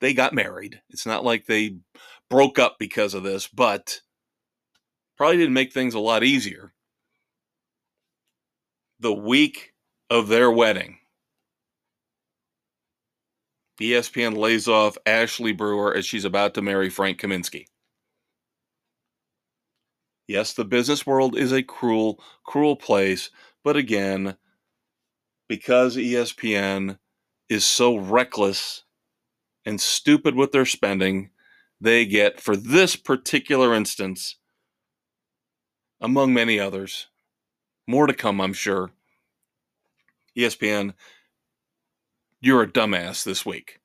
[0.00, 0.80] They got married.
[0.88, 1.76] It's not like they
[2.30, 4.00] broke up because of this, but
[5.20, 6.72] probably didn't make things a lot easier.
[9.00, 9.74] The week
[10.08, 10.96] of their wedding,
[13.78, 17.66] ESPN lays off Ashley Brewer as she's about to marry Frank Kaminsky.
[20.26, 23.28] Yes, the business world is a cruel, cruel place,
[23.62, 24.38] but again,
[25.50, 26.96] because ESPN
[27.50, 28.84] is so reckless
[29.66, 31.28] and stupid with their spending,
[31.78, 34.36] they get, for this particular instance,
[36.00, 37.06] among many others,
[37.86, 38.90] more to come, I'm sure.
[40.36, 40.94] ESPN,
[42.40, 43.80] you're a dumbass this week.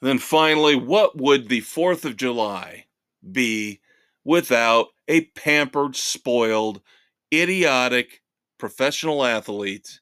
[0.00, 2.86] And then finally, what would the 4th of July
[3.30, 3.80] be
[4.24, 6.80] without a pampered, spoiled,
[7.32, 8.22] idiotic
[8.58, 10.00] professional athlete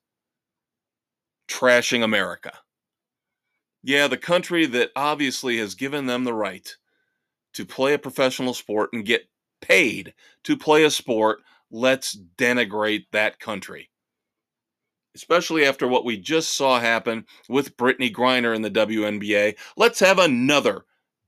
[1.49, 2.53] trashing America.
[3.83, 6.77] Yeah, the country that obviously has given them the right
[7.55, 9.29] to play a professional sport and get
[9.61, 11.41] paid to play a sport,
[11.71, 13.91] let's denigrate that country.
[15.15, 19.57] Especially after what we just saw happen with Brittney Griner in the WNBA.
[19.77, 20.85] Let's have another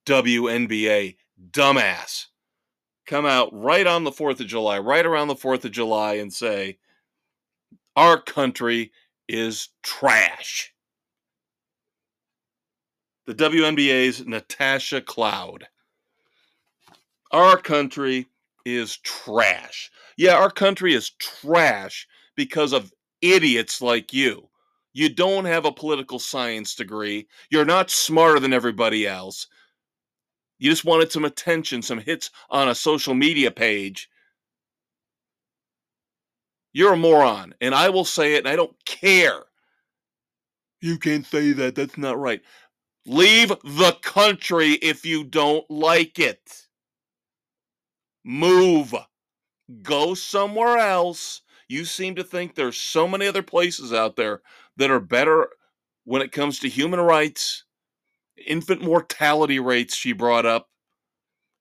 [0.06, 1.16] WNBA
[1.50, 2.26] dumbass
[3.06, 6.32] come out right on the 4th of July, right around the 4th of July, and
[6.32, 6.78] say,
[7.96, 8.92] Our country
[9.28, 10.72] is trash.
[13.26, 15.66] The WNBA's Natasha Cloud.
[17.34, 18.28] Our country
[18.64, 19.90] is trash.
[20.16, 22.06] Yeah, our country is trash
[22.36, 24.48] because of idiots like you.
[24.92, 27.26] You don't have a political science degree.
[27.50, 29.48] You're not smarter than everybody else.
[30.60, 34.08] You just wanted some attention, some hits on a social media page.
[36.72, 39.40] You're a moron, and I will say it, and I don't care.
[40.80, 41.74] You can't say that.
[41.74, 42.42] That's not right.
[43.06, 46.63] Leave the country if you don't like it.
[48.24, 48.94] Move.
[49.82, 51.42] Go somewhere else.
[51.68, 54.42] You seem to think there's so many other places out there
[54.76, 55.48] that are better
[56.04, 57.64] when it comes to human rights
[58.46, 60.68] infant mortality rates she brought up,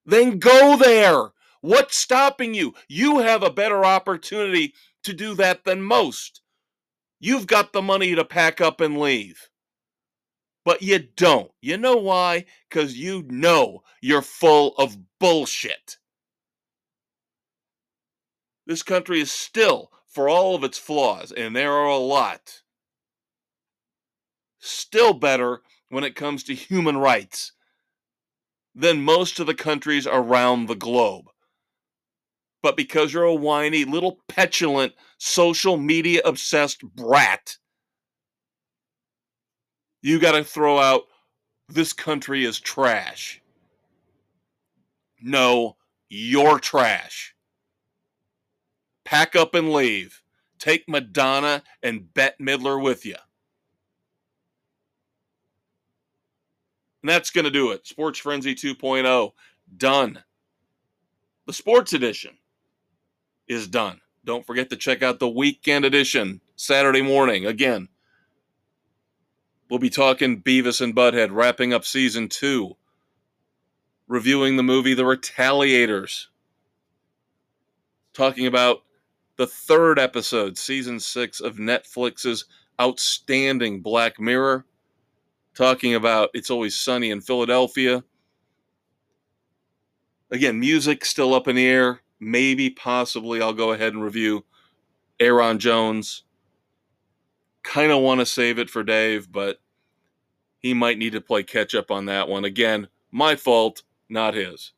[0.05, 1.31] then go there.
[1.61, 2.73] What's stopping you?
[2.87, 6.41] You have a better opportunity to do that than most.
[7.19, 9.49] You've got the money to pack up and leave.
[10.65, 11.51] But you don't.
[11.61, 12.45] You know why?
[12.69, 15.97] Because you know you're full of bullshit.
[18.65, 22.61] This country is still, for all of its flaws, and there are a lot,
[24.59, 27.51] still better when it comes to human rights
[28.73, 31.25] than most of the countries around the globe.
[32.61, 37.57] But because you're a whiny, little petulant, social media obsessed brat,
[40.01, 41.03] you got to throw out
[41.67, 43.41] this country is trash.
[45.21, 45.75] No,
[46.09, 47.35] you're trash.
[49.13, 50.23] Pack up and leave.
[50.57, 53.13] Take Madonna and Bette Midler with you.
[57.03, 57.85] And that's going to do it.
[57.85, 59.33] Sports Frenzy 2.0
[59.77, 60.23] done.
[61.45, 62.39] The sports edition
[63.47, 64.01] is done.
[64.25, 67.45] Don't forget to check out the weekend edition Saturday morning.
[67.45, 67.89] Again,
[69.69, 72.77] we'll be talking Beavis and Butthead, wrapping up season two,
[74.07, 76.29] reviewing the movie The Retaliators,
[78.15, 78.81] talking about
[79.37, 82.45] the third episode, season six of Netflix's
[82.79, 84.65] outstanding Black Mirror,
[85.55, 88.03] talking about It's Always Sunny in Philadelphia.
[90.31, 92.01] Again, music still up in the air.
[92.19, 94.45] Maybe, possibly, I'll go ahead and review
[95.19, 96.23] Aaron Jones.
[97.63, 99.59] Kind of want to save it for Dave, but
[100.59, 102.45] he might need to play catch up on that one.
[102.45, 104.71] Again, my fault, not his.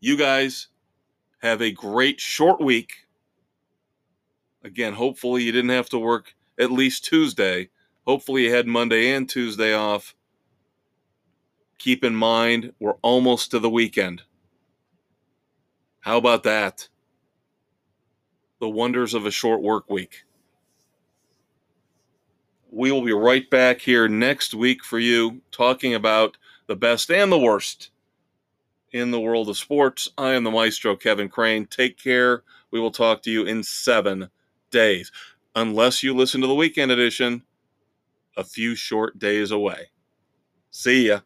[0.00, 0.68] You guys
[1.42, 3.08] have a great short week.
[4.62, 7.68] Again, hopefully you didn't have to work at least Tuesday.
[8.06, 10.14] Hopefully you had Monday and Tuesday off.
[11.78, 14.22] Keep in mind, we're almost to the weekend.
[16.00, 16.88] How about that?
[18.60, 20.22] The wonders of a short work week.
[22.70, 26.36] We will be right back here next week for you, talking about
[26.68, 27.91] the best and the worst
[28.92, 30.08] in the world of sports.
[30.18, 31.66] I am the maestro, Kevin Crane.
[31.66, 32.42] Take care.
[32.70, 34.30] We will talk to you in seven
[34.70, 35.12] days.
[35.54, 37.42] Unless you listen to the weekend edition,
[38.36, 39.88] a few short days away.
[40.70, 41.20] See ya.